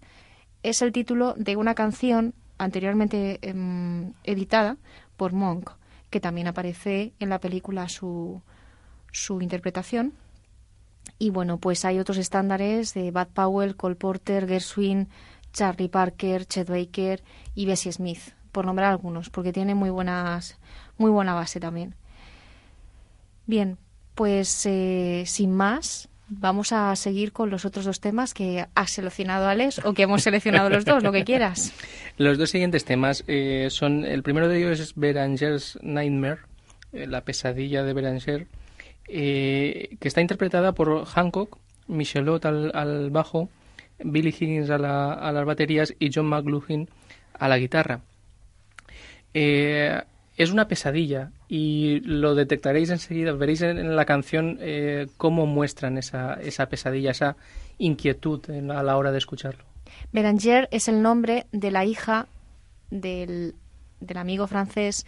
es 0.62 0.83
el 0.83 0.92
título 0.92 1.35
de 1.37 1.56
una 1.56 1.74
canción 1.74 2.35
anteriormente 2.59 3.38
em, 3.42 4.12
editada 4.24 4.76
por 5.16 5.33
Monk, 5.33 5.70
que 6.11 6.20
también 6.20 6.46
aparece 6.46 7.14
en 7.18 7.30
la 7.30 7.40
película 7.40 7.88
su, 7.88 8.42
su 9.11 9.40
interpretación. 9.40 10.12
Y 11.18 11.30
bueno, 11.30 11.58
pues 11.58 11.84
hay 11.84 11.98
otros 11.98 12.18
estándares 12.18 12.94
de 12.94 13.10
Bud 13.10 13.26
Powell, 13.34 13.76
Cole 13.76 13.94
Porter, 13.94 14.46
Gershwin, 14.46 15.08
Charlie 15.52 15.88
Parker, 15.88 16.46
Chet 16.46 16.68
Baker 16.68 17.22
y 17.54 17.66
Bessie 17.66 17.92
Smith, 17.92 18.20
por 18.52 18.64
nombrar 18.64 18.90
algunos, 18.90 19.30
porque 19.30 19.52
tiene 19.52 19.74
muy 19.74 19.90
buenas, 19.90 20.58
muy 20.96 21.10
buena 21.10 21.34
base 21.34 21.60
también. 21.60 21.94
Bien, 23.46 23.78
pues 24.14 24.64
eh, 24.66 25.24
sin 25.26 25.52
más, 25.54 26.08
vamos 26.28 26.72
a 26.72 26.94
seguir 26.96 27.32
con 27.32 27.50
los 27.50 27.64
otros 27.64 27.84
dos 27.84 28.00
temas 28.00 28.32
que 28.32 28.66
has 28.74 28.90
seleccionado, 28.90 29.48
Alex, 29.48 29.80
o 29.84 29.92
que 29.92 30.02
hemos 30.02 30.22
seleccionado 30.22 30.70
los 30.70 30.84
dos, 30.84 31.02
lo 31.02 31.12
que 31.12 31.24
quieras. 31.24 31.72
Los 32.16 32.36
dos 32.36 32.50
siguientes 32.50 32.84
temas 32.84 33.24
eh, 33.28 33.68
son, 33.70 34.04
el 34.04 34.22
primero 34.22 34.46
de 34.46 34.58
ellos 34.58 34.78
es 34.78 34.94
Beranger's 34.94 35.78
Nightmare, 35.80 36.40
eh, 36.92 37.06
la 37.06 37.22
pesadilla 37.22 37.82
de 37.82 37.94
Beranger, 37.94 38.46
eh, 39.12 39.96
que 39.99 40.09
está 40.09 40.20
interpretada 40.20 40.73
por 40.73 41.05
Hancock, 41.05 41.59
Michelot 41.88 42.44
al, 42.44 42.70
al 42.75 43.11
bajo, 43.11 43.49
Billy 43.99 44.31
Higgins 44.31 44.70
a, 44.70 44.79
la, 44.79 45.12
a, 45.12 45.33
las 45.33 45.44
baterías 45.44 45.94
y 45.99 46.11
John 46.14 46.27
McLaughlin 46.27 46.88
a 47.35 47.49
la 47.49 47.59
guitarra. 47.59 48.01
Eh, 49.35 50.01
es 50.37 50.51
una 50.53 50.68
pesadilla 50.68 51.33
y 51.49 52.01
lo 52.01 52.35
detectaréis 52.35 52.90
enseguida, 52.90 53.33
veréis 53.33 53.62
en, 53.62 53.96
la 53.96 54.05
canción 54.05 54.59
eh, 54.61 55.09
cómo 55.16 55.44
muestran 55.44 55.99
esa, 55.99 56.35
esa, 56.35 56.66
pesadilla, 56.66 57.11
esa 57.11 57.37
inquietud 57.79 58.49
a 58.70 58.83
la 58.83 58.96
hora 58.96 59.12
de 59.12 59.18
escucharlo. 59.18 59.64
Beranger 60.12 60.68
es 60.70 60.88
el 60.88 61.03
nombre 61.03 61.46
de 61.53 61.70
la 61.70 61.85
hija 61.85 62.27
del, 62.90 63.55
del 64.01 64.16
amigo 64.16 64.46
francés 64.46 65.05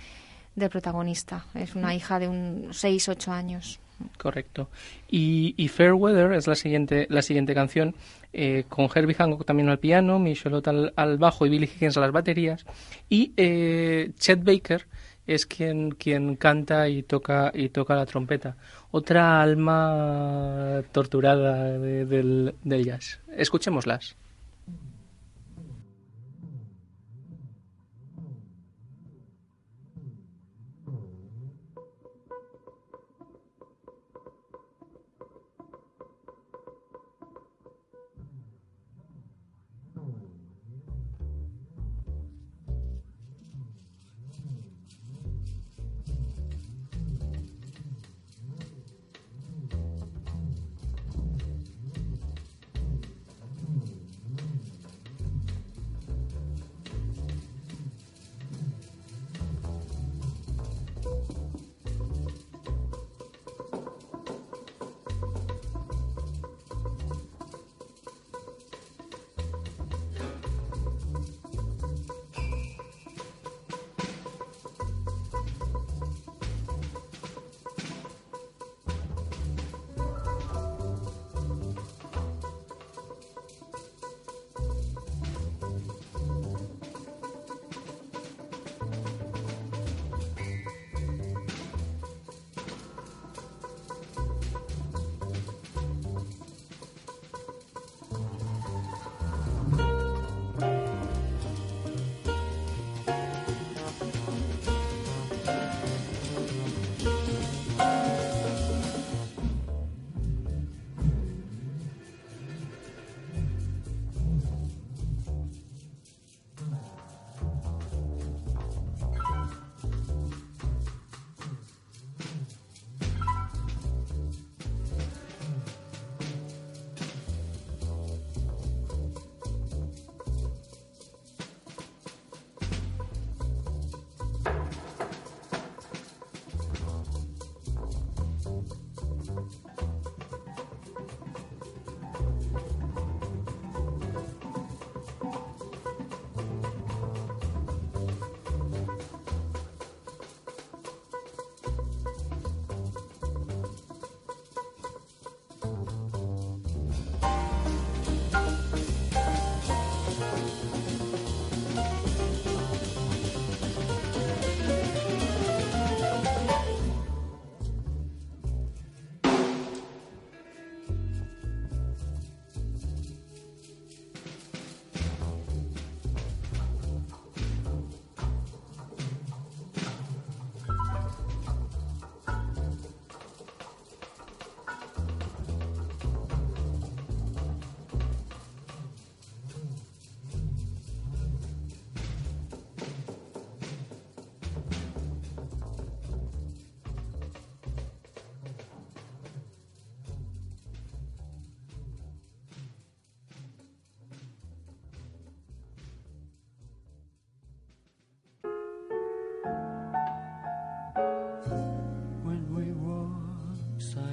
del 0.55 0.71
protagonista. 0.71 1.47
Es 1.55 1.75
una 1.75 1.95
hija 1.95 2.19
de 2.19 2.29
un 2.29 2.69
6-8 2.71 3.29
años. 3.29 3.81
Correcto. 4.19 4.69
Y, 5.09 5.55
y, 5.57 5.69
Fairweather 5.69 6.33
es 6.33 6.47
la 6.47 6.55
siguiente, 6.55 7.07
la 7.11 7.23
siguiente 7.23 7.55
canción, 7.55 7.95
eh, 8.33 8.65
con 8.69 8.89
Herbie 8.95 9.15
Hancock 9.15 9.45
también 9.45 9.69
al 9.69 9.79
piano, 9.79 10.19
Michelot 10.19 10.67
al, 10.69 10.93
al, 10.97 11.19
bajo 11.19 11.47
y 11.47 11.51
Billy 11.51 11.67
Higgins 11.67 11.97
a 11.97 12.01
las 12.01 12.13
baterías. 12.13 12.65
Y 13.09 13.33
eh, 13.37 14.13
Chet 14.19 14.43
Baker 14.45 14.87
es 15.27 15.47
quien, 15.47 15.93
quien 15.93 16.37
canta 16.37 16.89
y 16.89 17.03
toca, 17.03 17.53
y 17.55 17.69
toca 17.69 17.95
la 17.95 18.07
trompeta. 18.07 18.57
Otra 18.91 19.43
alma 19.43 20.83
torturada 20.93 21.79
de, 21.79 22.05
del, 22.07 22.55
del 22.63 22.85
jazz. 22.85 23.21
Escuchémoslas. 23.37 24.17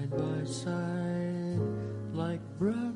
side 0.10 0.18
by 0.18 0.44
side 0.46 1.60
like 2.14 2.40
brothers. 2.58 2.89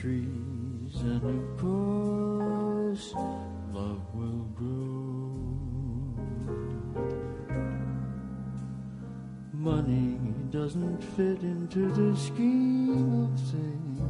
trees, 0.00 0.96
and 1.02 1.22
of 1.22 1.58
course, 1.60 3.12
love 3.70 4.00
will 4.14 4.46
grow. 4.56 5.36
Money 9.52 10.18
doesn't 10.50 11.02
fit 11.16 11.42
into 11.42 11.92
the 11.92 12.16
scheme 12.16 13.24
of 13.24 13.38
things, 13.50 14.00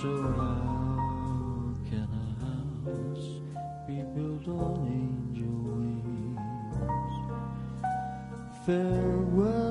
so 0.00 0.10
how 0.36 1.72
can 1.88 2.08
a 2.10 2.28
house 2.44 3.28
be 3.86 4.02
built 4.16 4.48
on 4.48 4.88
angel 4.90 5.56
wings? 5.78 6.40
Farewell. 8.66 9.69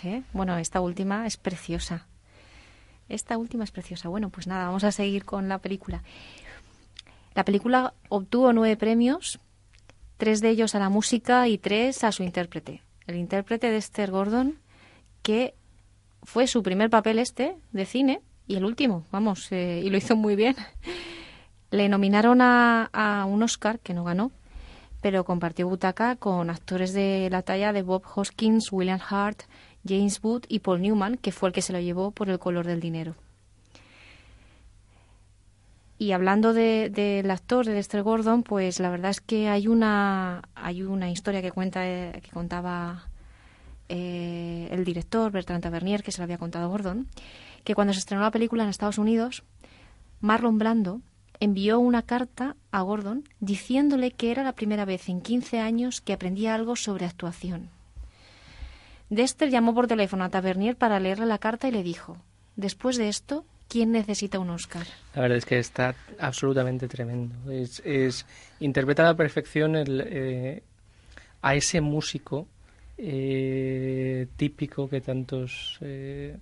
¿Eh? 0.05 0.23
Bueno, 0.33 0.57
esta 0.59 0.81
última 0.81 1.27
es 1.27 1.37
preciosa. 1.37 2.07
Esta 3.09 3.39
última 3.39 3.65
es 3.65 3.71
preciosa. 3.71 4.09
Bueno, 4.09 4.31
pues 4.31 4.47
nada, 4.47 4.67
vamos 4.67 4.85
a 4.85 4.93
seguir 4.93 5.25
con 5.25 5.49
la 5.49 5.59
película. 5.59 6.03
La 7.35 7.45
película 7.45 7.95
obtuvo 8.09 8.53
nueve 8.53 8.77
premios, 8.77 9.39
tres 10.17 10.41
de 10.41 10.51
ellos 10.51 10.75
a 10.75 10.79
la 10.79 10.89
música 10.89 11.49
y 11.49 11.59
tres 11.59 12.05
a 12.05 12.13
su 12.13 12.23
intérprete. 12.23 12.83
El 13.07 13.17
intérprete 13.17 13.71
de 13.71 13.77
Esther 13.77 14.11
Gordon, 14.11 14.59
que 15.23 15.55
fue 16.23 16.47
su 16.47 16.63
primer 16.63 16.91
papel 16.91 17.19
este 17.19 17.57
de 17.73 17.87
cine 17.87 18.21
y 18.47 18.57
el 18.57 18.65
último, 18.65 19.05
vamos, 19.11 19.51
eh, 19.53 19.81
y 19.85 19.91
lo 19.91 19.97
hizo 19.97 20.17
muy 20.17 20.37
bien. 20.37 20.57
Le 21.71 21.89
nominaron 21.89 22.41
a, 22.41 22.91
a 22.93 23.25
un 23.25 23.43
Oscar 23.43 23.79
que 23.79 23.95
no 23.95 24.05
ganó, 24.05 24.33
pero 25.01 25.25
compartió 25.25 25.69
butaca 25.69 26.17
con 26.17 26.51
actores 26.51 26.93
de 26.93 27.29
la 27.31 27.43
talla 27.43 27.73
de 27.73 27.83
Bob 27.83 28.03
Hoskins, 28.15 28.73
William 28.73 29.01
Hart, 29.09 29.43
James 29.89 30.21
Wood 30.23 30.45
y 30.49 30.59
Paul 30.61 30.83
Newman, 30.83 31.17
que 31.17 31.33
fue 31.33 31.49
el 31.49 31.53
que 31.55 31.63
se 31.63 31.73
lo 31.73 31.81
llevó 31.81 32.11
por 32.11 32.29
el 32.31 32.39
color 32.39 32.67
del 32.67 32.81
dinero. 32.81 33.15
Y 36.01 36.13
hablando 36.13 36.53
de- 36.53 36.91
del 36.91 37.29
actor 37.31 37.67
de 37.67 37.73
Dexter 37.73 38.03
Gordon, 38.05 38.45
pues 38.45 38.79
la 38.79 38.91
verdad 38.91 39.11
es 39.11 39.21
que 39.21 39.49
hay 39.49 39.67
una 39.67 40.43
hay 40.55 40.83
una 40.83 41.11
historia 41.11 41.43
que 41.43 41.51
cuenta 41.51 41.87
eh, 41.89 42.21
que 42.23 42.31
contaba 42.31 43.09
eh, 43.89 44.69
el 44.71 44.85
director 44.85 45.33
Bertrand 45.33 45.63
Tavernier, 45.63 46.03
que 46.05 46.13
se 46.13 46.19
lo 46.19 46.25
había 46.25 46.39
contado 46.39 46.69
Gordon, 46.69 47.09
que 47.65 47.75
cuando 47.75 47.93
se 47.95 47.99
estrenó 47.99 48.23
la 48.23 48.31
película 48.31 48.63
en 48.63 48.69
Estados 48.69 48.99
Unidos, 48.99 49.43
Marlon 50.21 50.59
Brando 50.59 51.01
envió 51.41 51.81
una 51.81 52.03
carta 52.03 52.55
a 52.71 52.83
Gordon 52.83 53.25
diciéndole 53.41 54.11
que 54.13 54.31
era 54.31 54.43
la 54.45 54.53
primera 54.55 54.85
vez 54.85 55.09
en 55.09 55.21
15 55.21 55.59
años 55.59 56.01
que 56.01 56.13
aprendía 56.13 56.55
algo 56.55 56.77
sobre 56.77 57.07
actuación. 57.07 57.71
Dexter 59.11 59.49
llamó 59.49 59.75
por 59.75 59.87
teléfono 59.87 60.25
a 60.25 60.29
Tavernier 60.29 60.77
para 60.77 61.01
leerle 61.01 61.27
la 61.27 61.39
carta 61.39 61.69
y 61.69 61.73
le 61.73 61.83
dijo, 61.83 62.19
después 62.57 62.97
de 62.99 63.09
esto, 63.09 63.45
¿quién 63.69 63.93
necesita 63.93 64.39
un 64.39 64.51
Oscar? 64.51 64.87
La 65.15 65.23
verdad 65.23 65.39
es 65.39 65.47
que 65.47 65.59
está 65.59 65.95
absolutamente 66.19 66.89
tremendo. 66.89 67.51
Es, 67.51 67.81
es 67.85 68.27
interpreta 68.61 69.03
a 69.05 69.07
la 69.07 69.17
perfección 69.17 69.77
el, 69.77 70.03
eh, 70.07 70.63
a 71.41 71.55
ese 71.55 71.81
músico 71.81 72.47
eh, 72.99 74.27
típico 74.37 74.89
que 74.89 75.01
tantos 75.01 75.79
eh, 75.81 76.37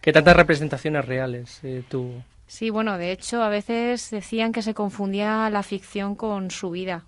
que 0.00 0.12
tantas 0.12 0.36
representaciones 0.36 1.04
reales 1.06 1.62
tuvo. 1.88 2.22
Sí, 2.46 2.68
bueno, 2.68 2.98
de 2.98 3.10
hecho 3.10 3.42
a 3.42 3.48
veces 3.48 4.10
decían 4.10 4.52
que 4.52 4.60
se 4.60 4.74
confundía 4.74 5.48
la 5.48 5.62
ficción 5.62 6.14
con 6.14 6.50
su 6.50 6.70
vida, 6.70 7.04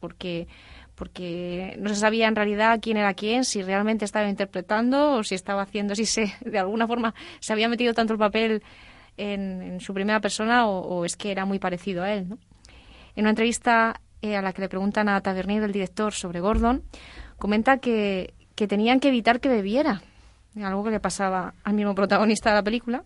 porque 0.00 0.48
porque 1.00 1.78
no 1.78 1.88
se 1.88 1.94
sabía 1.94 2.28
en 2.28 2.36
realidad 2.36 2.78
quién 2.82 2.98
era 2.98 3.14
quién, 3.14 3.46
si 3.46 3.62
realmente 3.62 4.04
estaba 4.04 4.28
interpretando 4.28 5.12
o 5.12 5.24
si 5.24 5.34
estaba 5.34 5.62
haciendo, 5.62 5.94
si 5.94 6.04
se 6.04 6.34
de 6.44 6.58
alguna 6.58 6.86
forma 6.86 7.14
se 7.38 7.54
había 7.54 7.70
metido 7.70 7.94
tanto 7.94 8.12
el 8.12 8.18
papel 8.18 8.62
en, 9.16 9.62
en 9.62 9.80
su 9.80 9.94
primera 9.94 10.20
persona 10.20 10.66
o, 10.66 11.06
es 11.06 11.16
que 11.16 11.32
era 11.32 11.46
muy 11.46 11.58
parecido 11.58 12.02
a 12.02 12.12
él. 12.12 12.28
¿no? 12.28 12.38
En 13.16 13.22
una 13.22 13.30
entrevista 13.30 13.98
eh, 14.20 14.36
a 14.36 14.42
la 14.42 14.52
que 14.52 14.60
le 14.60 14.68
preguntan 14.68 15.08
a 15.08 15.18
Tavernier, 15.22 15.62
el 15.62 15.72
director, 15.72 16.12
sobre 16.12 16.40
Gordon, 16.40 16.82
comenta 17.38 17.78
que 17.78 18.34
tenían 18.54 19.00
que 19.00 19.08
evitar 19.08 19.40
que 19.40 19.48
bebiera, 19.48 20.02
algo 20.62 20.84
que 20.84 20.90
le 20.90 21.00
pasaba 21.00 21.54
al 21.64 21.72
mismo 21.72 21.94
protagonista 21.94 22.50
de 22.50 22.56
la 22.56 22.62
película. 22.62 23.04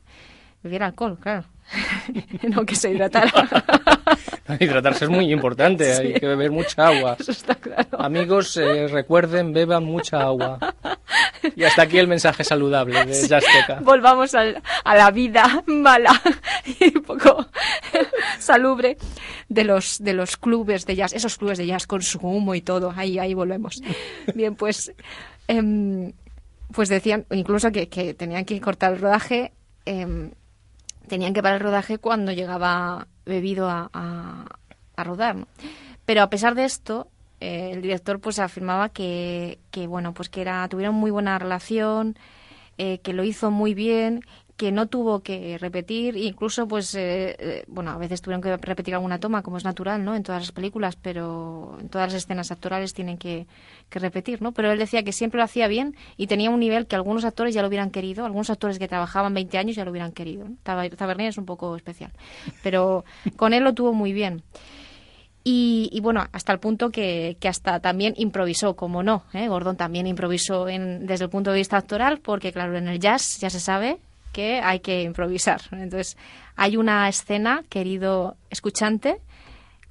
Bebiera 0.64 0.86
alcohol, 0.86 1.16
claro. 1.20 1.44
no 2.48 2.66
que 2.66 2.74
se 2.74 2.90
hidratara. 2.90 3.30
Hidratarse 4.60 5.04
es 5.06 5.10
muy 5.10 5.32
importante, 5.32 5.92
hay 5.92 6.14
Sí. 6.14 6.20
que 6.20 6.26
beber 6.26 6.50
mucha 6.50 6.86
agua. 6.88 7.16
Eso 7.18 7.32
está 7.32 7.54
claro. 7.54 7.88
Amigos, 8.00 8.56
eh, 8.56 8.86
recuerden, 8.88 9.52
beban 9.52 9.84
mucha 9.84 10.20
agua. 10.22 10.58
Y 11.56 11.64
hasta 11.64 11.82
aquí 11.82 11.98
el 11.98 12.08
mensaje 12.08 12.44
saludable 12.44 13.04
de 13.04 13.28
Yasteca. 13.28 13.80
Volvamos 13.82 14.34
al- 14.34 14.62
a 14.84 14.96
la 14.96 15.10
vida 15.10 15.62
mala 15.66 16.12
y 16.80 16.96
un 16.96 17.02
poco 17.04 17.46
salubre 18.38 18.96
de 19.48 19.64
los, 19.64 20.02
de 20.02 20.12
los 20.14 20.36
clubes 20.36 20.86
de 20.86 20.96
jazz, 20.96 21.12
esos 21.12 21.36
clubes 21.38 21.58
de 21.58 21.66
jazz 21.66 21.86
con 21.86 22.02
su 22.02 22.18
humo 22.18 22.54
y 22.54 22.60
todo. 22.62 22.92
Ahí, 22.96 23.18
ahí 23.18 23.34
volvemos. 23.34 23.80
Bien, 24.34 24.54
pues, 24.54 24.92
em, 25.48 26.12
pues 26.72 26.88
decían 26.88 27.26
incluso 27.30 27.70
que, 27.72 27.88
que 27.88 28.14
tenían 28.14 28.44
que 28.44 28.60
cortar 28.60 28.92
el 28.94 29.00
rodaje, 29.00 29.52
em, 29.84 30.30
tenían 31.08 31.34
que 31.34 31.42
parar 31.42 31.56
el 31.58 31.62
rodaje 31.64 31.98
cuando 31.98 32.32
llegaba 32.32 33.06
bebido 33.26 33.68
a, 33.68 33.90
a- 33.92 34.46
rodar. 35.04 35.36
Pero 36.06 36.22
a 36.22 36.30
pesar 36.30 36.54
de 36.54 36.64
esto, 36.64 37.08
eh, 37.40 37.70
el 37.72 37.82
director 37.82 38.20
pues 38.20 38.38
afirmaba 38.38 38.88
que, 38.90 39.58
que 39.70 39.86
bueno, 39.86 40.14
pues 40.14 40.28
que 40.28 40.40
era, 40.42 40.68
tuvieron 40.68 40.94
muy 40.94 41.10
buena 41.10 41.38
relación, 41.38 42.16
eh, 42.78 42.98
que 42.98 43.12
lo 43.12 43.24
hizo 43.24 43.50
muy 43.50 43.74
bien, 43.74 44.22
que 44.56 44.70
no 44.70 44.86
tuvo 44.86 45.20
que 45.20 45.58
repetir, 45.58 46.16
incluso 46.16 46.68
pues 46.68 46.94
eh, 46.94 47.34
eh, 47.40 47.64
bueno, 47.66 47.90
a 47.90 47.98
veces 47.98 48.22
tuvieron 48.22 48.40
que 48.40 48.56
repetir 48.56 48.94
alguna 48.94 49.18
toma, 49.18 49.42
como 49.42 49.56
es 49.56 49.64
natural, 49.64 50.04
¿no? 50.04 50.14
En 50.14 50.22
todas 50.22 50.42
las 50.42 50.52
películas, 50.52 50.94
pero 50.94 51.76
en 51.80 51.88
todas 51.88 52.12
las 52.12 52.22
escenas 52.22 52.52
actorales 52.52 52.94
tienen 52.94 53.18
que, 53.18 53.48
que 53.88 53.98
repetir, 53.98 54.42
¿no? 54.42 54.52
Pero 54.52 54.70
él 54.70 54.78
decía 54.78 55.02
que 55.02 55.10
siempre 55.12 55.38
lo 55.38 55.44
hacía 55.44 55.66
bien 55.66 55.96
y 56.16 56.28
tenía 56.28 56.50
un 56.50 56.60
nivel 56.60 56.86
que 56.86 56.94
algunos 56.94 57.24
actores 57.24 57.52
ya 57.52 57.62
lo 57.62 57.68
hubieran 57.68 57.90
querido, 57.90 58.24
algunos 58.26 58.48
actores 58.48 58.78
que 58.78 58.86
trabajaban 58.86 59.34
20 59.34 59.58
años 59.58 59.74
ya 59.74 59.84
lo 59.84 59.90
hubieran 59.90 60.12
querido. 60.12 60.48
¿no? 60.48 60.56
Taber- 60.64 60.94
Tavernier 60.96 61.30
es 61.30 61.38
un 61.38 61.46
poco 61.46 61.74
especial, 61.74 62.12
pero 62.62 63.04
con 63.36 63.54
él 63.54 63.64
lo 63.64 63.74
tuvo 63.74 63.92
muy 63.92 64.12
bien. 64.12 64.44
Y, 65.46 65.90
y 65.92 66.00
bueno, 66.00 66.24
hasta 66.32 66.52
el 66.52 66.58
punto 66.58 66.90
que, 66.90 67.36
que 67.38 67.48
hasta 67.48 67.80
también 67.80 68.14
improvisó, 68.16 68.76
como 68.76 69.02
no. 69.02 69.24
¿eh? 69.34 69.48
Gordon 69.48 69.76
también 69.76 70.06
improvisó 70.06 70.68
en, 70.68 71.06
desde 71.06 71.24
el 71.24 71.30
punto 71.30 71.50
de 71.50 71.58
vista 71.58 71.76
actoral, 71.76 72.20
porque 72.20 72.50
claro, 72.52 72.78
en 72.78 72.88
el 72.88 72.98
jazz 72.98 73.38
ya 73.40 73.50
se 73.50 73.60
sabe 73.60 73.98
que 74.34 74.60
hay 74.60 74.80
que 74.80 75.00
improvisar. 75.02 75.62
Entonces, 75.72 76.18
hay 76.56 76.76
una 76.76 77.08
escena, 77.08 77.62
querido 77.70 78.36
escuchante, 78.50 79.22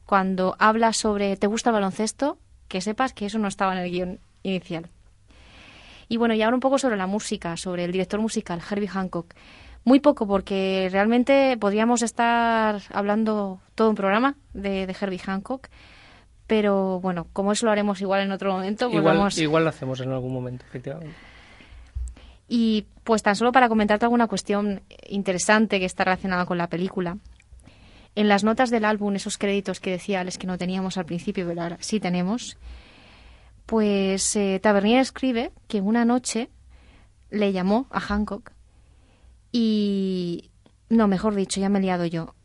cuando 0.06 0.56
habla 0.60 0.94
sobre 0.94 1.36
¿te 1.38 1.48
gusta 1.48 1.72
el 1.72 1.76
baloncesto? 1.76 2.38
Que 2.68 2.82
sepas 2.82 3.14
que 3.14 3.26
eso 3.26 3.40
no 3.40 3.48
estaba 3.48 3.74
en 3.74 3.80
el 3.80 3.90
guion 3.92 4.20
inicial. 4.44 4.90
Y 6.10 6.18
bueno, 6.18 6.34
y 6.36 6.42
ahora 6.42 6.56
un 6.56 6.60
poco 6.60 6.78
sobre 6.78 6.98
la 6.98 7.08
música, 7.08 7.58
sobre 7.58 7.86
el 7.86 7.92
director 7.92 8.20
musical, 8.20 8.62
Herbie 8.70 8.88
Hancock. 8.90 9.34
Muy 9.86 10.00
poco, 10.00 10.28
porque 10.28 10.88
realmente 10.92 11.58
podríamos 11.60 12.02
estar 12.04 12.82
hablando 12.94 13.60
todo 13.76 13.90
un 13.90 13.96
programa 13.96 14.36
de, 14.54 14.86
de 14.88 14.96
Herbie 15.00 15.20
Hancock, 15.20 15.68
pero 16.48 17.00
bueno, 17.02 17.28
como 17.34 17.52
eso 17.52 17.66
lo 17.66 17.72
haremos 17.72 18.00
igual 18.02 18.22
en 18.22 18.32
otro 18.32 18.52
momento, 18.54 18.88
pues 18.90 19.00
Igual, 19.00 19.18
vamos- 19.18 19.38
igual 19.38 19.64
lo 19.64 19.70
hacemos 19.70 20.00
en 20.02 20.12
algún 20.12 20.34
momento, 20.34 20.66
efectivamente. 20.68 21.16
Y 22.48 22.88
pues 23.04 23.24
tan 23.24 23.36
solo 23.36 23.52
para 23.52 23.70
comentarte 23.70 24.06
alguna 24.06 24.28
cuestión 24.28 24.82
interesante 25.08 25.80
que 25.80 25.86
está 25.86 26.04
relacionada 26.04 26.46
con 26.46 26.58
la 26.58 26.68
película. 26.68 27.18
En 28.16 28.28
las 28.28 28.44
notas 28.44 28.70
del 28.70 28.86
álbum, 28.86 29.16
esos 29.16 29.38
créditos 29.38 29.80
que 29.80 29.92
decía 29.92 30.22
Alex 30.22 30.38
que 30.38 30.48
no 30.48 30.58
teníamos 30.58 30.98
al 30.98 31.06
principio, 31.06 31.48
pero 31.48 31.62
ahora 31.62 31.78
sí 31.80 32.00
tenemos, 32.00 32.58
pues 33.66 34.36
eh, 34.36 34.60
Tavernier 34.62 35.00
escribe 35.00 35.52
que 35.68 35.82
una 35.82 36.06
noche 36.06 36.50
le 37.30 37.52
llamó 37.52 37.88
a 37.90 38.00
Hancock 38.00 38.52
y... 39.52 40.52
No, 40.90 41.08
mejor 41.08 41.34
dicho, 41.34 41.60
ya 41.60 41.70
me 41.70 41.80
he 41.80 41.82
liado 41.82 42.06
yo. 42.06 42.36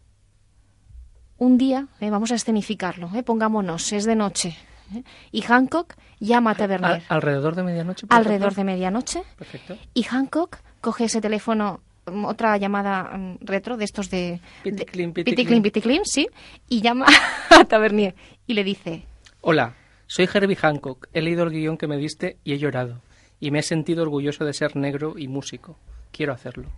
Un 1.37 1.59
día, 1.59 1.89
eh, 2.01 2.09
vamos 2.09 2.33
a 2.33 2.37
escenificarlo, 2.37 3.11
eh, 3.15 3.23
pongámonos, 3.23 3.93
es 3.93 4.07
de 4.07 4.17
noche. 4.17 4.57
Eh, 4.95 5.03
y 5.33 5.43
Hancock 5.43 5.95
llama 6.21 6.53
a 6.53 6.55
Tavernier 6.55 6.93
Al- 6.93 7.03
alrededor 7.09 7.55
de 7.55 7.63
medianoche. 7.63 8.07
alrededor 8.11 8.55
de 8.55 8.65
medianoche 8.65 9.23
Perfecto. 9.37 9.77
y 9.95 10.03
Hancock 10.05 10.59
coge 10.81 11.05
ese 11.05 11.21
teléfono 11.21 11.81
mm, 12.07 12.25
otra 12.25 12.57
llamada 12.57 13.05
mm, 13.17 13.39
retro 13.41 13.77
de 13.77 13.85
estos 13.85 14.11
de... 14.11 14.41
piticlin. 14.63 15.13
piticlin, 15.63 16.03
sí. 16.05 16.29
Y 16.69 16.81
llama 16.81 17.07
a 17.51 17.65
Tavernier 17.65 18.15
y 18.47 18.55
le 18.55 18.65
dice, 18.65 19.05
Hola, 19.41 19.75
soy 20.07 20.29
Herbie 20.33 20.57
Hancock. 20.57 21.09
He 21.13 21.21
leído 21.23 21.45
el 21.45 21.51
guion 21.51 21.77
que 21.77 21.87
me 21.87 21.97
diste 21.97 22.37
y 22.45 22.53
he 22.55 22.59
llorado. 22.59 23.01
Y 23.41 23.51
me 23.51 23.61
he 23.61 23.63
sentido 23.63 24.03
orgulloso 24.03 24.45
de 24.45 24.53
ser 24.53 24.75
negro 24.75 25.15
y 25.19 25.29
músico. 25.29 25.79
Quiero 26.11 26.33
hacerlo. 26.33 26.69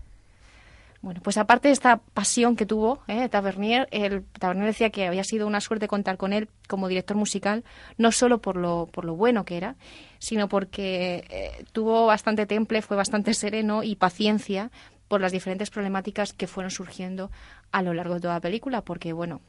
Bueno, 1.03 1.21
pues 1.23 1.39
aparte 1.39 1.69
de 1.69 1.73
esta 1.73 1.97
pasión 1.97 2.57
que 2.57 2.67
tuvo 2.67 3.01
eh, 3.09 3.31
Tavernier, 3.31 3.89
el 3.91 4.23
Tavernier 4.39 4.67
decía 4.67 4.91
que 4.91 5.07
había 5.07 5.25
sido 5.25 5.47
una 5.47 5.63
suerte 5.63 5.89
contar 5.89 6.19
con 6.19 6.35
él 6.35 6.51
como 6.69 6.89
director 6.89 7.17
musical, 7.17 7.65
no 7.97 8.13
solo 8.13 8.39
por 8.43 8.57
lo, 8.57 8.87
por 8.93 9.07
lo 9.07 9.15
bueno 9.17 9.47
que 9.47 9.57
era, 9.57 9.77
sino 10.19 10.47
porque 10.49 11.25
eh, 11.31 11.65
tuvo 11.73 12.05
bastante 12.05 12.45
temple, 12.45 12.83
fue 12.83 12.99
bastante 12.99 13.33
sereno 13.33 13.83
y 13.83 13.97
paciencia 13.97 14.71
por 15.09 15.23
las 15.23 15.33
diferentes 15.33 15.71
problemáticas 15.71 16.35
que 16.35 16.47
fueron 16.47 16.71
surgiendo 16.71 17.31
a 17.73 17.81
lo 17.81 17.95
largo 17.95 18.15
de 18.17 18.21
toda 18.21 18.35
la 18.35 18.41
película, 18.41 18.83
porque 18.83 19.15
bueno, 19.15 19.41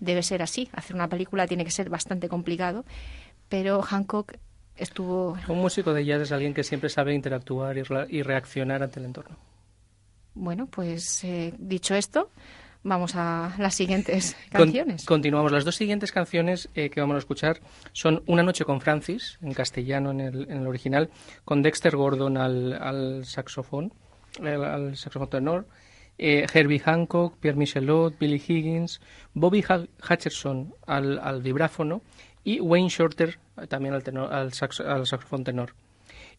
debe 0.00 0.24
ser 0.24 0.42
así, 0.42 0.68
hacer 0.72 0.96
una 0.96 1.06
película 1.08 1.46
tiene 1.46 1.64
que 1.64 1.70
ser 1.70 1.90
bastante 1.90 2.28
complicado, 2.28 2.84
pero 3.48 3.82
Hancock 3.82 4.32
estuvo 4.74 5.36
Un 5.46 5.58
músico 5.60 5.94
de 5.94 6.04
jazz 6.04 6.22
es 6.22 6.32
alguien 6.32 6.54
que 6.54 6.64
siempre 6.64 6.88
sabe 6.88 7.14
interactuar 7.14 7.78
y, 7.78 7.82
re- 7.82 8.06
y 8.10 8.22
reaccionar 8.22 8.82
ante 8.82 8.98
el 8.98 9.06
entorno. 9.06 9.36
Bueno, 10.34 10.66
pues 10.66 11.24
eh, 11.24 11.54
dicho 11.58 11.94
esto, 11.94 12.30
vamos 12.82 13.14
a 13.16 13.54
las 13.58 13.74
siguientes 13.74 14.34
Con- 14.52 14.62
canciones. 14.62 15.04
continuamos. 15.04 15.52
Las 15.52 15.64
dos 15.64 15.76
siguientes 15.76 16.10
canciones 16.12 16.68
eh, 16.74 16.90
que 16.90 17.00
vamos 17.00 17.16
a 17.16 17.18
escuchar 17.18 17.60
son 17.92 18.22
Una 18.26 18.42
noche 18.42 18.64
con 18.64 18.80
Francis, 18.80 19.38
en 19.42 19.52
castellano 19.52 20.10
en 20.10 20.20
el, 20.20 20.50
en 20.50 20.58
el 20.62 20.66
original, 20.66 21.10
con 21.44 21.62
Dexter 21.62 21.96
Gordon 21.96 22.36
al, 22.38 22.72
al 22.72 23.24
saxofón, 23.26 23.92
al, 24.40 24.64
al 24.64 24.96
saxofón 24.96 25.28
tenor, 25.30 25.66
eh, 26.18 26.46
Herbie 26.52 26.78
Hancock, 26.80 27.36
Pierre 27.38 27.58
Michelot, 27.58 28.18
Billy 28.18 28.36
Higgins, 28.46 29.00
Bobby 29.34 29.62
Hutcherson 30.08 30.74
al, 30.86 31.18
al 31.18 31.42
vibráfono 31.42 32.02
y 32.44 32.60
Wayne 32.60 32.88
Shorter 32.88 33.38
eh, 33.60 33.66
también 33.66 33.94
al, 33.94 34.02
tenor- 34.02 34.32
al 34.32 34.52
sax- 34.52 34.80
al 34.84 35.06
saxofón 35.06 35.44
tenor. 35.44 35.74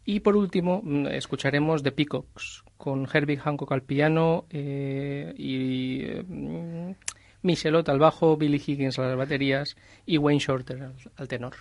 Y 0.06 0.20
por 0.20 0.36
último, 0.36 0.82
mm, 0.84 1.08
escucharemos 1.08 1.84
The 1.84 1.92
Peacocks, 1.92 2.64
con 2.78 3.08
Herbie 3.12 3.38
Hancock 3.38 3.72
al 3.72 3.84
piano 3.84 4.46
eh, 4.50 5.34
y 5.38 6.04
mm, 6.28 6.92
Michelot 7.44 7.88
al 7.90 8.00
bajo, 8.00 8.36
Billy 8.38 8.62
Higgins 8.66 9.00
a 9.00 9.04
las 9.04 9.18
baterías 9.18 9.76
y 10.06 10.18
Wayne 10.18 10.40
Shorter 10.40 10.92
al 11.16 11.28
tenor. 11.28 11.54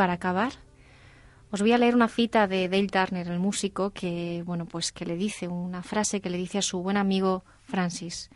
Para 0.00 0.14
acabar, 0.14 0.54
os 1.50 1.60
voy 1.60 1.72
a 1.72 1.76
leer 1.76 1.94
una 1.94 2.08
cita 2.08 2.46
de 2.46 2.70
Dale 2.70 2.86
Turner, 2.86 3.28
el 3.28 3.38
músico, 3.38 3.90
que 3.90 4.42
bueno, 4.46 4.64
pues 4.64 4.92
que 4.92 5.04
le 5.04 5.14
dice 5.14 5.46
una 5.46 5.82
frase 5.82 6.22
que 6.22 6.30
le 6.30 6.38
dice 6.38 6.56
a 6.56 6.62
su 6.62 6.82
buen 6.82 6.96
amigo 6.96 7.44
Francis. 7.64 8.30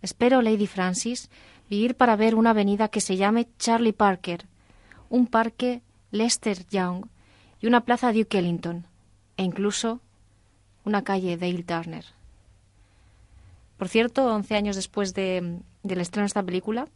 Espero, 0.00 0.40
Lady 0.40 0.66
Francis, 0.66 1.28
vivir 1.68 1.94
para 1.94 2.16
ver 2.16 2.34
una 2.34 2.52
avenida 2.52 2.88
que 2.88 3.02
se 3.02 3.18
llame 3.18 3.48
Charlie 3.58 3.92
Parker, 3.92 4.46
un 5.10 5.26
parque 5.26 5.82
Lester 6.10 6.66
Young 6.70 7.04
y 7.60 7.66
una 7.66 7.82
plaza 7.82 8.10
Duke 8.10 8.38
Ellington, 8.38 8.86
e 9.36 9.42
incluso 9.42 10.00
una 10.86 11.04
calle 11.04 11.36
Dale 11.36 11.64
Turner. 11.64 12.06
Por 13.76 13.88
cierto, 13.88 14.24
11 14.24 14.54
años 14.54 14.76
después 14.76 15.12
de, 15.12 15.58
del 15.82 16.00
estreno 16.00 16.22
de 16.22 16.28
esta 16.28 16.42
película, 16.42 16.88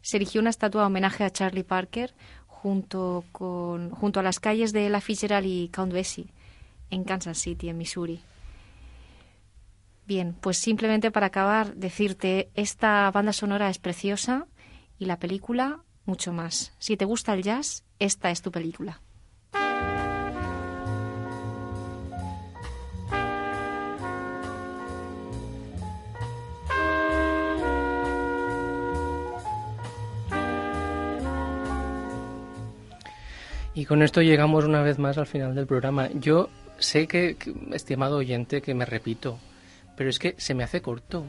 se 0.00 0.16
erigió 0.16 0.40
una 0.40 0.48
estatua 0.48 0.82
de 0.82 0.86
homenaje 0.86 1.24
a 1.24 1.30
Charlie 1.30 1.64
Parker 1.64 2.14
junto, 2.62 3.24
con, 3.32 3.90
junto 3.90 4.20
a 4.20 4.22
las 4.22 4.40
calles 4.40 4.72
de 4.72 4.88
La 4.88 5.00
Fitzgerald 5.00 5.46
y 5.46 5.68
Count 5.68 5.92
Basie, 5.92 6.26
en 6.90 7.04
Kansas 7.04 7.38
City, 7.38 7.68
en 7.68 7.78
Missouri. 7.78 8.20
Bien, 10.06 10.34
pues 10.40 10.58
simplemente 10.58 11.10
para 11.10 11.26
acabar, 11.26 11.74
decirte, 11.74 12.48
esta 12.54 13.10
banda 13.10 13.32
sonora 13.32 13.68
es 13.70 13.78
preciosa 13.78 14.46
y 14.98 15.04
la 15.04 15.18
película 15.18 15.82
mucho 16.04 16.32
más. 16.32 16.72
Si 16.78 16.96
te 16.96 17.04
gusta 17.04 17.34
el 17.34 17.42
jazz, 17.42 17.84
esta 17.98 18.30
es 18.30 18.42
tu 18.42 18.50
película. 18.50 19.02
Y 33.78 33.84
con 33.84 34.02
esto 34.02 34.22
llegamos 34.22 34.64
una 34.64 34.82
vez 34.82 34.98
más 34.98 35.18
al 35.18 35.26
final 35.28 35.54
del 35.54 35.68
programa. 35.68 36.08
Yo 36.12 36.48
sé 36.80 37.06
que, 37.06 37.36
que, 37.36 37.54
estimado 37.74 38.16
oyente, 38.16 38.60
que 38.60 38.74
me 38.74 38.84
repito, 38.84 39.38
pero 39.96 40.10
es 40.10 40.18
que 40.18 40.34
se 40.36 40.52
me 40.52 40.64
hace 40.64 40.82
corto. 40.82 41.24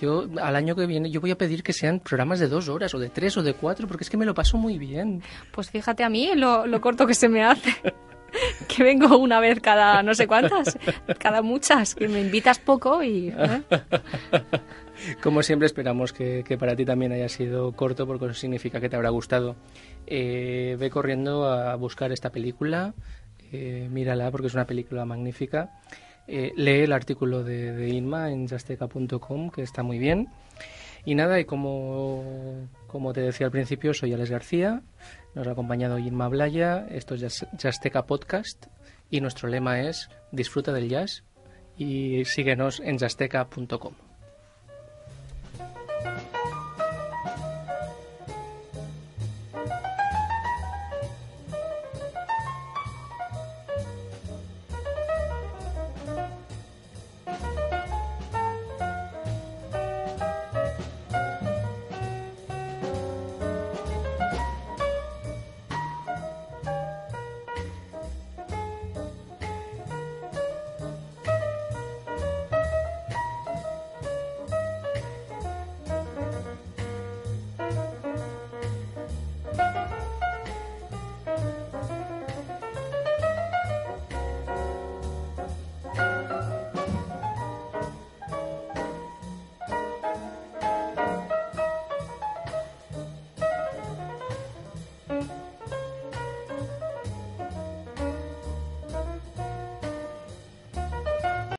Yo 0.00 0.26
al 0.40 0.56
año 0.56 0.74
que 0.74 0.86
viene 0.86 1.10
yo 1.10 1.20
voy 1.20 1.32
a 1.32 1.36
pedir 1.36 1.62
que 1.62 1.74
sean 1.74 2.00
programas 2.00 2.40
de 2.40 2.48
dos 2.48 2.70
horas 2.70 2.94
o 2.94 2.98
de 2.98 3.10
tres 3.10 3.36
o 3.36 3.42
de 3.42 3.52
cuatro 3.52 3.86
porque 3.86 4.04
es 4.04 4.10
que 4.10 4.16
me 4.16 4.24
lo 4.24 4.32
paso 4.32 4.56
muy 4.56 4.78
bien. 4.78 5.22
Pues 5.52 5.68
fíjate 5.68 6.02
a 6.02 6.08
mí 6.08 6.30
lo, 6.34 6.66
lo 6.66 6.80
corto 6.80 7.06
que 7.06 7.12
se 7.12 7.28
me 7.28 7.44
hace. 7.44 7.74
que 8.68 8.82
vengo 8.82 9.18
una 9.18 9.40
vez 9.40 9.60
cada 9.60 10.02
no 10.02 10.14
sé 10.14 10.26
cuántas, 10.26 10.78
cada 11.18 11.42
muchas, 11.42 11.94
que 11.94 12.08
me 12.08 12.20
invitas 12.20 12.58
poco 12.58 13.02
y... 13.02 13.28
¿eh? 13.28 13.62
Como 15.22 15.42
siempre 15.42 15.66
esperamos 15.66 16.12
que, 16.12 16.44
para 16.58 16.76
ti 16.76 16.84
también 16.84 17.12
haya 17.12 17.28
sido 17.28 17.72
corto 17.72 18.06
porque 18.06 18.26
eso 18.26 18.34
significa 18.34 18.80
que 18.80 18.88
te 18.88 18.96
habrá 18.96 19.10
gustado. 19.10 19.56
Eh, 20.06 20.76
ve 20.78 20.90
corriendo 20.90 21.50
a 21.50 21.74
buscar 21.76 22.12
esta 22.12 22.30
película, 22.30 22.94
eh, 23.52 23.88
mírala 23.90 24.30
porque 24.30 24.46
es 24.46 24.54
una 24.54 24.66
película 24.66 25.04
magnífica. 25.04 25.70
Eh, 26.28 26.52
lee 26.56 26.82
el 26.82 26.92
artículo 26.92 27.42
de, 27.42 27.72
de 27.72 27.88
Inma 27.88 28.30
en 28.30 28.46
jasteca.com 28.46 29.50
que 29.50 29.62
está 29.62 29.82
muy 29.82 29.98
bien. 29.98 30.28
Y 31.04 31.16
nada, 31.16 31.40
y 31.40 31.44
como, 31.44 32.68
como 32.92 33.14
te 33.14 33.22
decía 33.22 33.46
al 33.46 33.52
principio, 33.52 33.94
soy 33.94 34.12
Alex 34.12 34.30
García, 34.30 34.82
nos 35.34 35.46
ha 35.46 35.52
acompañado 35.52 35.98
Irma 35.98 36.28
Blaya, 36.28 36.86
esto 36.90 37.14
es 37.14 37.46
Jazzteca 37.56 38.04
Podcast 38.04 38.66
y 39.08 39.22
nuestro 39.22 39.48
lema 39.48 39.80
es 39.80 40.10
Disfruta 40.30 40.74
del 40.74 40.90
jazz 40.90 41.24
y 41.78 42.26
síguenos 42.26 42.80
en 42.80 42.98
jazzteca.com. 42.98 43.94